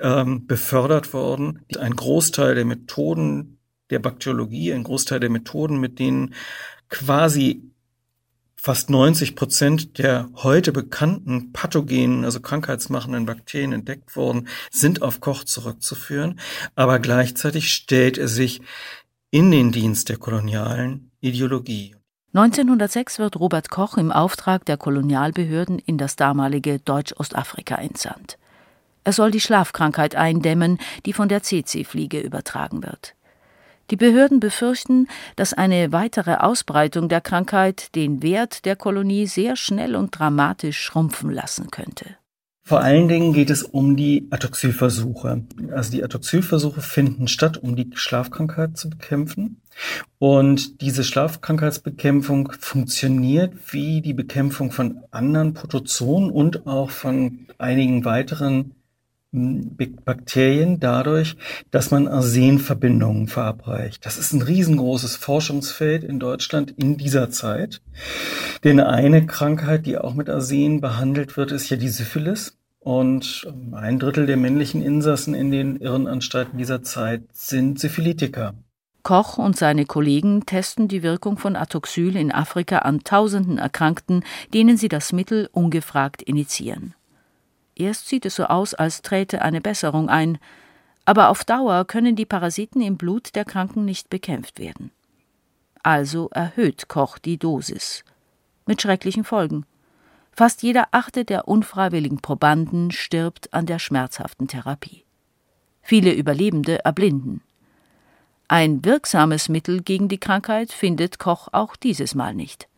ähm, 0.00 0.48
befördert 0.48 1.12
worden. 1.12 1.64
Ein 1.78 1.94
Großteil 1.94 2.56
der 2.56 2.64
Methoden 2.64 3.60
der 3.90 4.00
Bakteriologie, 4.00 4.72
ein 4.72 4.82
Großteil 4.82 5.20
der 5.20 5.30
Methoden, 5.30 5.78
mit 5.78 6.00
denen 6.00 6.34
quasi 6.88 7.69
fast 8.62 8.90
90 8.90 9.36
Prozent 9.36 9.98
der 9.98 10.28
heute 10.34 10.70
bekannten 10.72 11.52
pathogenen, 11.52 12.26
also 12.26 12.40
krankheitsmachenden 12.40 13.24
Bakterien 13.24 13.72
entdeckt 13.72 14.16
worden, 14.16 14.48
sind 14.70 15.00
auf 15.00 15.20
Koch 15.20 15.44
zurückzuführen. 15.44 16.38
Aber 16.74 16.98
gleichzeitig 16.98 17.72
stellt 17.72 18.18
er 18.18 18.28
sich 18.28 18.60
in 19.30 19.50
den 19.50 19.72
Dienst 19.72 20.10
der 20.10 20.18
kolonialen 20.18 21.10
Ideologie. 21.20 21.96
1906 22.34 23.18
wird 23.18 23.40
Robert 23.40 23.70
Koch 23.70 23.96
im 23.96 24.12
Auftrag 24.12 24.66
der 24.66 24.76
Kolonialbehörden 24.76 25.78
in 25.78 25.96
das 25.96 26.16
damalige 26.16 26.78
Deutsch-Ostafrika 26.80 27.76
entsandt. 27.76 28.38
Er 29.04 29.14
soll 29.14 29.30
die 29.30 29.40
Schlafkrankheit 29.40 30.14
eindämmen, 30.14 30.78
die 31.06 31.14
von 31.14 31.30
der 31.30 31.42
CC-Fliege 31.42 32.20
übertragen 32.20 32.82
wird. 32.82 33.14
Die 33.90 33.96
Behörden 33.96 34.38
befürchten, 34.38 35.08
dass 35.36 35.52
eine 35.52 35.92
weitere 35.92 36.34
Ausbreitung 36.34 37.08
der 37.08 37.20
Krankheit 37.20 37.94
den 37.94 38.22
Wert 38.22 38.64
der 38.64 38.76
Kolonie 38.76 39.26
sehr 39.26 39.56
schnell 39.56 39.96
und 39.96 40.16
dramatisch 40.16 40.80
schrumpfen 40.80 41.30
lassen 41.30 41.70
könnte. 41.70 42.16
Vor 42.62 42.82
allen 42.82 43.08
Dingen 43.08 43.32
geht 43.32 43.50
es 43.50 43.64
um 43.64 43.96
die 43.96 44.28
Atoxylversuche. 44.30 45.42
Also 45.74 45.90
die 45.90 46.04
Atoxylversuche 46.04 46.80
finden 46.80 47.26
statt, 47.26 47.58
um 47.58 47.74
die 47.74 47.90
Schlafkrankheit 47.94 48.76
zu 48.76 48.90
bekämpfen. 48.90 49.60
Und 50.18 50.80
diese 50.80 51.02
Schlafkrankheitsbekämpfung 51.02 52.52
funktioniert 52.60 53.54
wie 53.72 54.02
die 54.02 54.14
Bekämpfung 54.14 54.70
von 54.70 55.00
anderen 55.10 55.52
Protozoen 55.52 56.30
und 56.30 56.68
auch 56.68 56.90
von 56.90 57.48
einigen 57.58 58.04
weiteren 58.04 58.76
Bakterien 59.32 60.80
dadurch, 60.80 61.36
dass 61.70 61.90
man 61.90 62.08
Arsenverbindungen 62.08 63.28
verabreicht. 63.28 64.04
Das 64.04 64.18
ist 64.18 64.32
ein 64.32 64.42
riesengroßes 64.42 65.16
Forschungsfeld 65.16 66.02
in 66.02 66.18
Deutschland 66.18 66.72
in 66.76 66.96
dieser 66.96 67.30
Zeit. 67.30 67.80
Denn 68.64 68.80
eine 68.80 69.26
Krankheit, 69.26 69.86
die 69.86 69.98
auch 69.98 70.14
mit 70.14 70.28
Arsen 70.28 70.80
behandelt 70.80 71.36
wird, 71.36 71.52
ist 71.52 71.70
ja 71.70 71.76
die 71.76 71.88
Syphilis. 71.88 72.56
Und 72.80 73.46
ein 73.72 73.98
Drittel 73.98 74.26
der 74.26 74.38
männlichen 74.38 74.82
Insassen 74.82 75.34
in 75.34 75.50
den 75.50 75.76
Irrenanstalten 75.76 76.58
dieser 76.58 76.82
Zeit 76.82 77.22
sind 77.32 77.78
Syphilitiker. 77.78 78.54
Koch 79.02 79.38
und 79.38 79.56
seine 79.56 79.86
Kollegen 79.86 80.44
testen 80.44 80.88
die 80.88 81.02
Wirkung 81.02 81.38
von 81.38 81.56
Atoxyl 81.56 82.16
in 82.16 82.32
Afrika 82.32 82.78
an 82.78 83.00
tausenden 83.04 83.58
Erkrankten, 83.58 84.24
denen 84.52 84.76
sie 84.76 84.88
das 84.88 85.12
Mittel 85.12 85.48
ungefragt 85.52 86.22
initiieren. 86.22 86.94
Erst 87.80 88.08
sieht 88.08 88.26
es 88.26 88.36
so 88.36 88.44
aus, 88.44 88.74
als 88.74 89.00
träte 89.00 89.40
eine 89.40 89.62
Besserung 89.62 90.10
ein, 90.10 90.36
aber 91.06 91.30
auf 91.30 91.44
Dauer 91.44 91.86
können 91.86 92.14
die 92.14 92.26
Parasiten 92.26 92.82
im 92.82 92.98
Blut 92.98 93.34
der 93.34 93.46
Kranken 93.46 93.86
nicht 93.86 94.10
bekämpft 94.10 94.58
werden. 94.58 94.90
Also 95.82 96.28
erhöht 96.28 96.88
Koch 96.88 97.16
die 97.16 97.38
Dosis. 97.38 98.04
Mit 98.66 98.82
schrecklichen 98.82 99.24
Folgen. 99.24 99.64
Fast 100.30 100.62
jeder 100.62 100.88
achte 100.90 101.24
der 101.24 101.48
unfreiwilligen 101.48 102.20
Probanden 102.20 102.90
stirbt 102.90 103.54
an 103.54 103.64
der 103.64 103.78
schmerzhaften 103.78 104.46
Therapie. 104.46 105.04
Viele 105.80 106.12
Überlebende 106.12 106.84
erblinden. 106.84 107.40
Ein 108.46 108.84
wirksames 108.84 109.48
Mittel 109.48 109.80
gegen 109.80 110.08
die 110.08 110.20
Krankheit 110.20 110.70
findet 110.70 111.18
Koch 111.18 111.48
auch 111.52 111.76
dieses 111.76 112.14
Mal 112.14 112.34
nicht. 112.34 112.68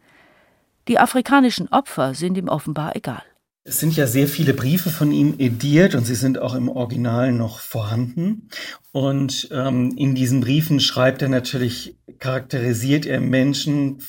Die 0.87 1.01
afrikanischen 1.01 1.67
Opfer 1.73 2.15
sind 2.15 2.38
ihm 2.38 2.49
offenbar 2.49 2.95
egal. 2.95 3.25
Es 3.64 3.79
sind 3.79 3.94
ja 3.94 4.09
sehr 4.09 4.27
viele 4.27 4.55
Briefe 4.55 4.90
von 4.90 5.12
ihm 5.12 5.37
ediert 5.38 5.94
und 5.94 6.05
sie 6.05 6.16
sind 6.16 6.37
auch 6.38 6.55
im 6.57 6.68
Original 6.68 7.31
noch 7.31 7.61
vorhanden. 7.61 8.48
Und 8.90 9.48
ähm, 9.53 9.94
in 9.96 10.16
diesen 10.16 10.40
Briefen 10.40 10.81
schreibt 10.81 11.22
er 11.22 11.29
natürlich, 11.29 11.94
charakterisiert 12.18 13.07
er 13.07 13.20
Menschen, 13.20 14.03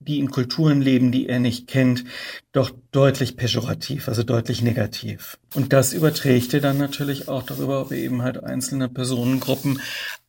die 0.00 0.18
in 0.18 0.30
Kulturen 0.30 0.80
leben, 0.80 1.12
die 1.12 1.28
er 1.28 1.38
nicht 1.38 1.68
kennt, 1.68 2.04
doch 2.50 2.72
deutlich 2.90 3.36
pejorativ, 3.36 4.08
also 4.08 4.24
deutlich 4.24 4.62
negativ. 4.62 5.38
Und 5.54 5.72
das 5.72 5.92
überträgt 5.92 6.52
er 6.54 6.60
dann 6.60 6.78
natürlich 6.78 7.28
auch 7.28 7.44
darüber, 7.44 7.82
ob 7.82 7.92
er 7.92 7.98
eben 7.98 8.22
halt 8.22 8.42
einzelne 8.42 8.88
Personengruppen 8.88 9.80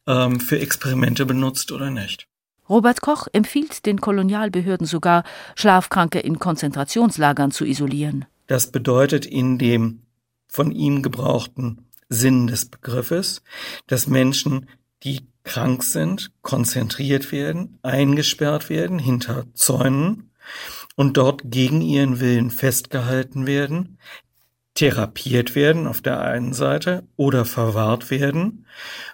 ähm, 0.06 0.40
für 0.40 0.60
Experimente 0.60 1.26
benutzt 1.26 1.72
oder 1.72 1.90
nicht. 1.90 2.28
Robert 2.70 3.02
Koch 3.02 3.28
empfiehlt 3.34 3.88
den 3.88 4.02
Kolonialbehörden 4.02 4.86
sogar, 4.86 5.24
Schlafkranke 5.56 6.20
in 6.20 6.38
Konzentrationslagern 6.38 7.50
zu 7.50 7.66
isolieren. 7.66 8.26
Das 8.48 8.72
bedeutet 8.72 9.26
in 9.26 9.58
dem 9.58 10.04
von 10.48 10.72
ihm 10.72 11.02
gebrauchten 11.02 11.86
Sinn 12.10 12.48
des 12.48 12.66
Begriffes, 12.66 13.44
dass 13.86 14.08
Menschen, 14.08 14.70
die 15.04 15.28
krank 15.44 15.84
sind, 15.84 16.32
konzentriert 16.42 17.32
werden, 17.32 17.78
eingesperrt 17.84 18.70
werden 18.70 19.00
hinter 19.00 19.46
Zäunen 19.54 20.32
und 20.96 21.18
dort 21.18 21.42
gegen 21.46 21.82
ihren 21.82 22.20
Willen 22.20 22.50
festgehalten 22.50 23.46
werden, 23.46 23.98
therapiert 24.74 25.56
werden 25.56 25.88
auf 25.88 26.02
der 26.02 26.22
einen 26.22 26.54
Seite 26.54 27.04
oder 27.16 27.46
verwahrt 27.46 28.12
werden, 28.12 28.66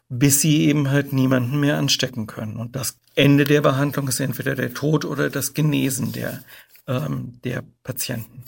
bis 0.10 0.42
sie 0.42 0.66
eben 0.66 0.92
halt 0.92 1.14
niemanden 1.14 1.60
mehr 1.60 1.78
anstecken 1.78 2.28
können. 2.28 2.58
Und 2.58 2.76
das 2.76 3.00
Ende 3.16 3.46
der 3.46 3.62
Behandlung 3.62 4.08
ist 4.08 4.20
entweder 4.20 4.56
der 4.56 4.74
Tod 4.74 5.06
oder 5.06 5.30
das 5.30 5.54
Genesen 5.54 6.12
der, 6.12 6.44
ähm, 6.88 7.40
der 7.44 7.64
Patienten. 7.84 8.44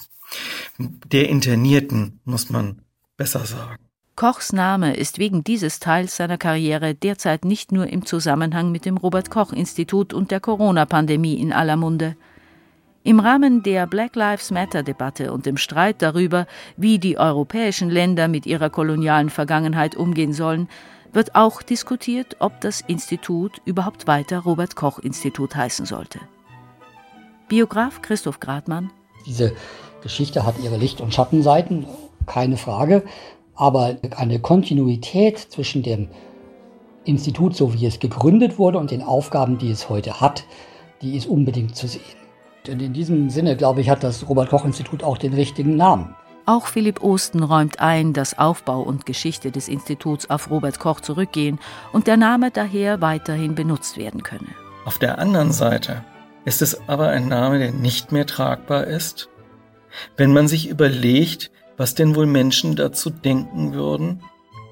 Der 0.78 1.30
Internierten, 1.30 2.20
muss 2.26 2.50
man 2.50 2.82
besser 3.18 3.46
sagen. 3.46 3.78
Kochs 4.16 4.54
Name 4.54 4.96
ist 4.96 5.20
wegen 5.20 5.44
dieses 5.44 5.80
Teils 5.80 6.16
seiner 6.16 6.38
Karriere 6.38 6.96
derzeit 6.96 7.44
nicht 7.44 7.74
nur 7.74 7.88
im 7.88 8.06
Zusammenhang 8.06 8.72
mit 8.72 8.86
dem 8.86 8.96
Robert 8.96 9.30
Koch 9.30 9.52
Institut 9.52 10.14
und 10.14 10.32
der 10.32 10.40
Corona-Pandemie 10.40 11.36
in 11.36 11.52
aller 11.52 11.76
Munde. 11.76 12.16
Im 13.04 13.20
Rahmen 13.20 13.62
der 13.62 13.86
Black 13.88 14.16
Lives 14.16 14.52
Matter-Debatte 14.52 15.34
und 15.34 15.46
dem 15.46 15.58
Streit 15.58 16.02
darüber, 16.02 16.48
wie 16.78 16.98
die 16.98 17.18
europäischen 17.18 17.90
Länder 17.90 18.30
mit 18.30 18.46
ihrer 18.46 18.70
kolonialen 18.70 19.30
Vergangenheit 19.30 19.96
umgehen 19.96 20.32
sollen, 20.32 20.70
wird 21.12 21.36
auch 21.36 21.62
diskutiert, 21.62 22.38
ob 22.40 22.62
das 22.62 22.82
Institut 22.82 23.62
überhaupt 23.66 24.08
weiter 24.08 24.40
Robert 24.40 24.76
Koch 24.76 25.00
Institut 25.00 25.56
heißen 25.56 25.86
sollte. 25.86 26.20
Biograf 27.48 28.02
Christoph 28.02 28.40
Gradmann. 28.40 28.92
Diese 29.26 29.54
Geschichte 30.06 30.46
hat 30.46 30.60
ihre 30.64 30.78
Licht- 30.78 31.02
und 31.02 31.16
Schattenseiten, 31.16 31.88
keine 32.28 32.58
Frage, 32.58 33.02
aber 33.56 33.96
eine 34.16 34.38
Kontinuität 34.40 35.40
zwischen 35.40 35.82
dem 35.82 36.10
Institut, 37.06 37.56
so 37.56 37.74
wie 37.74 37.88
es 37.88 38.00
gegründet 38.00 38.60
wurde, 38.60 38.78
und 38.78 38.92
den 38.92 39.02
Aufgaben, 39.02 39.58
die 39.58 39.72
es 39.72 39.90
heute 39.90 40.22
hat, 40.22 40.44
die 41.02 41.18
ist 41.18 41.26
unbedingt 41.26 41.76
zu 41.76 41.88
sehen. 41.88 42.04
Und 42.68 42.84
in 42.84 42.94
diesem 42.94 43.32
Sinne, 43.32 43.56
glaube 43.58 43.82
ich, 43.82 43.90
hat 43.90 44.04
das 44.04 44.30
Robert 44.30 44.52
Koch 44.52 44.64
Institut 44.64 45.04
auch 45.04 45.18
den 45.18 45.34
richtigen 45.34 45.76
Namen. 45.76 46.14
Auch 46.46 46.68
Philipp 46.68 47.02
Osten 47.02 47.42
räumt 47.42 47.80
ein, 47.80 48.14
dass 48.14 48.38
Aufbau 48.38 48.82
und 48.82 49.08
Geschichte 49.08 49.52
des 49.52 49.68
Instituts 49.68 50.30
auf 50.30 50.52
Robert 50.52 50.80
Koch 50.80 51.02
zurückgehen 51.02 51.58
und 51.94 52.06
der 52.06 52.18
Name 52.18 52.52
daher 52.52 53.02
weiterhin 53.02 53.56
benutzt 53.56 53.98
werden 53.98 54.22
könne. 54.22 54.50
Auf 54.86 55.00
der 55.00 55.18
anderen 55.18 55.52
Seite 55.52 56.04
ist 56.46 56.62
es 56.62 56.88
aber 56.88 57.08
ein 57.08 57.28
Name, 57.28 57.58
der 57.58 57.72
nicht 57.72 58.12
mehr 58.12 58.28
tragbar 58.28 58.84
ist, 58.84 59.30
wenn 60.18 60.34
man 60.34 60.48
sich 60.48 60.70
überlegt, 60.70 61.52
was 61.78 61.96
denn 61.96 62.16
wohl 62.16 62.26
Menschen 62.26 62.76
dazu 62.76 63.10
denken 63.10 63.74
würden, 63.74 64.22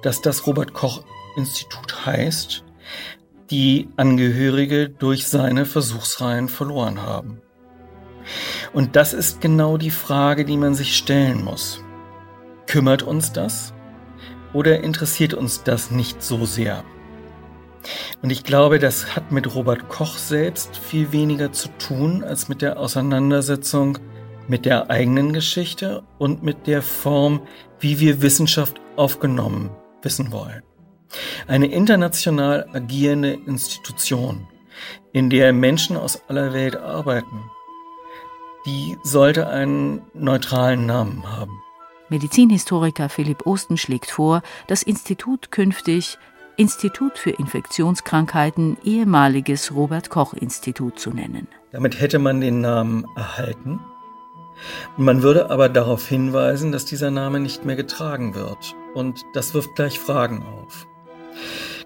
dass 0.02 0.22
das 0.22 0.48
Robert 0.48 0.74
Koch 0.74 1.04
Institut 1.36 2.06
heißt, 2.06 2.64
die 3.50 3.90
Angehörige 3.98 4.90
durch 4.90 5.28
seine 5.28 5.66
Versuchsreihen 5.66 6.50
verloren 6.50 7.02
haben. 7.02 7.42
Und 8.72 8.96
das 8.96 9.14
ist 9.14 9.42
genau 9.42 9.78
die 9.78 9.92
Frage, 9.92 10.46
die 10.46 10.58
man 10.58 10.76
sich 10.76 10.96
stellen 10.96 11.44
muss. 11.44 11.84
Kümmert 12.68 13.04
uns 13.04 13.34
das 13.34 13.74
oder 14.54 14.84
interessiert 14.84 15.34
uns 15.34 15.64
das 15.64 15.92
nicht 15.92 16.24
so 16.24 16.46
sehr? 16.46 16.84
Und 18.22 18.30
ich 18.30 18.44
glaube, 18.44 18.80
das 18.80 19.16
hat 19.16 19.32
mit 19.32 19.54
Robert 19.54 19.90
Koch 19.90 20.18
selbst 20.18 20.78
viel 20.78 21.12
weniger 21.12 21.52
zu 21.52 21.68
tun 21.78 22.24
als 22.24 22.48
mit 22.48 22.62
der 22.62 22.80
Auseinandersetzung 22.80 23.98
mit 24.48 24.66
der 24.66 24.90
eigenen 24.90 25.34
Geschichte 25.34 26.04
und 26.18 26.44
mit 26.44 26.68
der 26.68 26.82
Form, 26.82 27.42
wie 27.80 28.00
wir 28.00 28.22
Wissenschaft 28.22 28.80
aufgenommen 28.96 29.70
wissen 30.02 30.32
wollen. 30.32 30.64
Eine 31.48 31.68
international 31.68 32.68
agierende 32.74 33.34
Institution, 33.34 34.48
in 35.12 35.30
der 35.30 35.54
Menschen 35.54 35.96
aus 35.98 36.22
aller 36.28 36.54
Welt 36.54 36.76
arbeiten, 36.76 37.44
die 38.66 38.98
sollte 39.04 39.48
einen 39.48 40.02
neutralen 40.14 40.86
Namen 40.86 41.24
haben. 41.30 41.62
Medizinhistoriker 42.10 43.10
Philipp 43.10 43.46
Osten 43.46 43.78
schlägt 43.78 44.12
vor, 44.12 44.42
das 44.68 44.84
Institut 44.84 45.52
künftig 45.52 46.18
Institut 46.56 47.18
für 47.18 47.32
Infektionskrankheiten 47.32 48.78
ehemaliges 48.84 49.74
Robert 49.74 50.10
Koch 50.10 50.34
Institut 50.34 51.00
zu 51.00 51.10
nennen. 51.10 51.48
Damit 51.72 52.00
hätte 52.00 52.20
man 52.20 52.42
den 52.42 52.62
Namen 52.62 53.06
erhalten. 53.16 53.80
Man 54.98 55.24
würde 55.24 55.50
aber 55.50 55.70
darauf 55.70 56.08
hinweisen, 56.08 56.72
dass 56.72 56.86
dieser 56.86 57.12
Name 57.12 57.40
nicht 57.40 57.66
mehr 57.66 57.76
getragen 57.76 58.36
wird. 58.36 58.76
Und 58.94 59.22
das 59.34 59.54
wirft 59.54 59.76
gleich 59.76 60.00
Fragen 60.00 60.44
auf. 60.44 60.86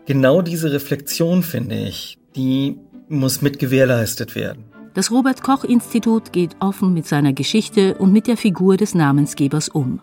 Genau 0.06 0.42
diese 0.42 0.72
Reflexion, 0.72 1.44
finde 1.44 1.76
ich, 1.76 2.18
die 2.36 2.78
muss 3.10 3.42
mit 3.42 3.60
gewährleistet 3.60 4.36
werden. 4.36 4.66
Das 4.94 5.12
Robert 5.12 5.44
Koch 5.44 5.64
Institut 5.64 6.34
geht 6.34 6.56
offen 6.60 6.94
mit 6.94 7.06
seiner 7.06 7.34
Geschichte 7.34 7.96
und 7.98 8.12
mit 8.12 8.28
der 8.28 8.38
Figur 8.38 8.78
des 8.78 8.96
Namensgebers 8.96 9.70
um. 9.70 10.02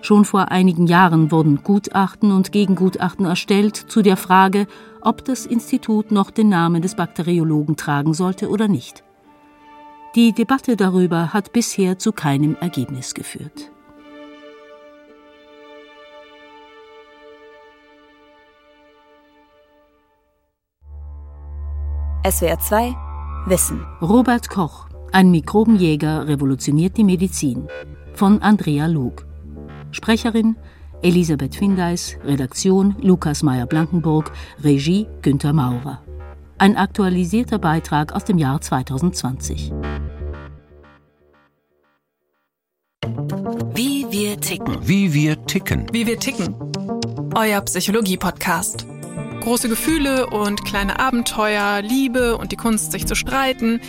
Schon 0.00 0.24
vor 0.24 0.50
einigen 0.50 0.86
Jahren 0.86 1.32
wurden 1.32 1.62
Gutachten 1.62 2.30
und 2.30 2.52
Gegengutachten 2.52 3.26
erstellt 3.26 3.76
zu 3.76 4.02
der 4.02 4.16
Frage, 4.16 4.66
ob 5.00 5.24
das 5.24 5.46
Institut 5.46 6.12
noch 6.12 6.30
den 6.30 6.48
Namen 6.48 6.82
des 6.82 6.94
Bakteriologen 6.94 7.76
tragen 7.76 8.14
sollte 8.14 8.48
oder 8.48 8.68
nicht. 8.68 9.02
Die 10.18 10.32
Debatte 10.32 10.74
darüber 10.74 11.32
hat 11.32 11.52
bisher 11.52 11.96
zu 12.00 12.10
keinem 12.10 12.56
Ergebnis 12.60 13.14
geführt. 13.14 13.70
SWR 22.28 22.58
2 22.58 22.96
Wissen. 23.46 23.86
Robert 24.02 24.50
Koch, 24.50 24.88
ein 25.12 25.30
Mikrobenjäger, 25.30 26.26
revolutioniert 26.26 26.96
die 26.96 27.04
Medizin. 27.04 27.68
Von 28.14 28.42
Andrea 28.42 28.88
Lug. 28.88 29.24
Sprecherin 29.92 30.56
Elisabeth 31.00 31.54
Findeis, 31.54 32.16
Redaktion 32.24 32.96
Lukas 33.00 33.44
Meyer-Blankenburg, 33.44 34.32
Regie 34.64 35.06
Günter 35.22 35.52
Maurer. 35.52 36.02
Ein 36.60 36.76
aktualisierter 36.76 37.60
Beitrag 37.60 38.12
aus 38.12 38.24
dem 38.24 38.36
Jahr 38.36 38.60
2020. 38.60 39.70
Wie 43.74 44.06
wir 44.10 44.40
ticken. 44.40 44.76
Wie 44.82 45.14
wir 45.14 45.46
ticken. 45.46 45.86
Wie 45.92 46.08
wir 46.08 46.18
ticken. 46.18 46.56
Euer 47.36 47.60
Psychologie-Podcast. 47.60 48.86
Große 49.42 49.68
Gefühle 49.68 50.30
und 50.30 50.64
kleine 50.64 50.98
Abenteuer, 50.98 51.80
Liebe 51.80 52.36
und 52.36 52.50
die 52.50 52.56
Kunst, 52.56 52.90
sich 52.90 53.06
zu 53.06 53.14
streiten. 53.14 53.80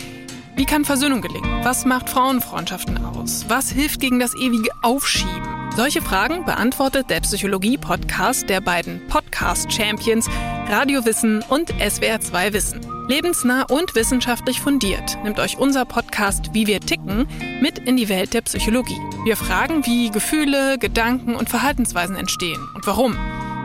Wie 0.54 0.64
kann 0.64 0.84
Versöhnung 0.84 1.22
gelingen? 1.22 1.64
Was 1.64 1.84
macht 1.84 2.08
Frauenfreundschaften 2.08 3.04
aus? 3.04 3.46
Was 3.48 3.70
hilft 3.70 3.98
gegen 3.98 4.20
das 4.20 4.36
ewige 4.36 4.70
Aufschieben? 4.82 5.48
Solche 5.74 6.02
Fragen 6.02 6.44
beantwortet 6.44 7.10
der 7.10 7.20
Psychologie-Podcast 7.20 8.48
der 8.48 8.60
beiden 8.60 9.04
Podcast-Champions 9.08 10.28
Radiowissen 10.70 11.42
und 11.48 11.74
SWR2 11.74 12.52
Wissen. 12.52 12.80
Lebensnah 13.08 13.64
und 13.64 13.96
wissenschaftlich 13.96 14.60
fundiert 14.60 15.18
nimmt 15.24 15.40
euch 15.40 15.58
unser 15.58 15.84
Podcast 15.84 16.54
Wie 16.54 16.68
wir 16.68 16.78
ticken 16.78 17.26
mit 17.60 17.80
in 17.80 17.96
die 17.96 18.08
Welt 18.08 18.34
der 18.34 18.42
Psychologie. 18.42 19.00
Wir 19.24 19.36
fragen, 19.36 19.84
wie 19.84 20.12
Gefühle, 20.12 20.78
Gedanken 20.78 21.34
und 21.34 21.50
Verhaltensweisen 21.50 22.14
entstehen 22.14 22.60
und 22.76 22.86
warum. 22.86 23.16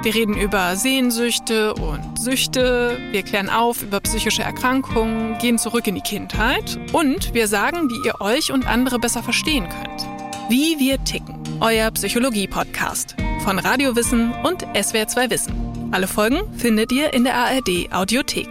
Wir 0.02 0.16
reden 0.16 0.36
über 0.36 0.76
Sehnsüchte 0.76 1.76
und 1.76 2.18
Süchte, 2.18 2.98
wir 3.12 3.22
klären 3.22 3.52
auf 3.52 3.84
über 3.84 4.00
psychische 4.00 4.42
Erkrankungen, 4.42 5.38
gehen 5.38 5.60
zurück 5.60 5.86
in 5.86 5.94
die 5.94 6.02
Kindheit 6.02 6.80
und 6.92 7.36
wir 7.36 7.48
sagen, 7.48 7.88
wie 7.92 8.08
ihr 8.08 8.20
euch 8.20 8.52
und 8.52 8.68
andere 8.68 8.98
besser 8.98 9.22
verstehen 9.22 9.70
könnt. 9.70 10.08
Wie 10.50 10.80
wir 10.80 11.04
ticken, 11.04 11.38
euer 11.62 11.92
Psychologie-Podcast 11.92 13.16
von 13.44 13.60
Radiowissen 13.60 14.32
und 14.44 14.66
SWR2 14.70 15.30
Wissen. 15.30 15.65
Alle 15.92 16.08
Folgen 16.08 16.54
findet 16.54 16.92
ihr 16.92 17.14
in 17.14 17.24
der 17.24 17.36
ARD 17.36 17.92
Audiothek. 17.92 18.50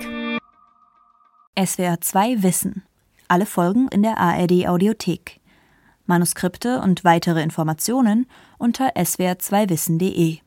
SWR 1.62 2.00
2 2.00 2.42
Wissen. 2.42 2.82
Alle 3.28 3.46
Folgen 3.46 3.88
in 3.88 4.02
der 4.02 4.18
ARD 4.18 4.66
Audiothek. 4.66 5.40
Manuskripte 6.06 6.80
und 6.80 7.04
weitere 7.04 7.42
Informationen 7.42 8.26
unter 8.58 8.96
swr2wissen.de. 8.96 10.38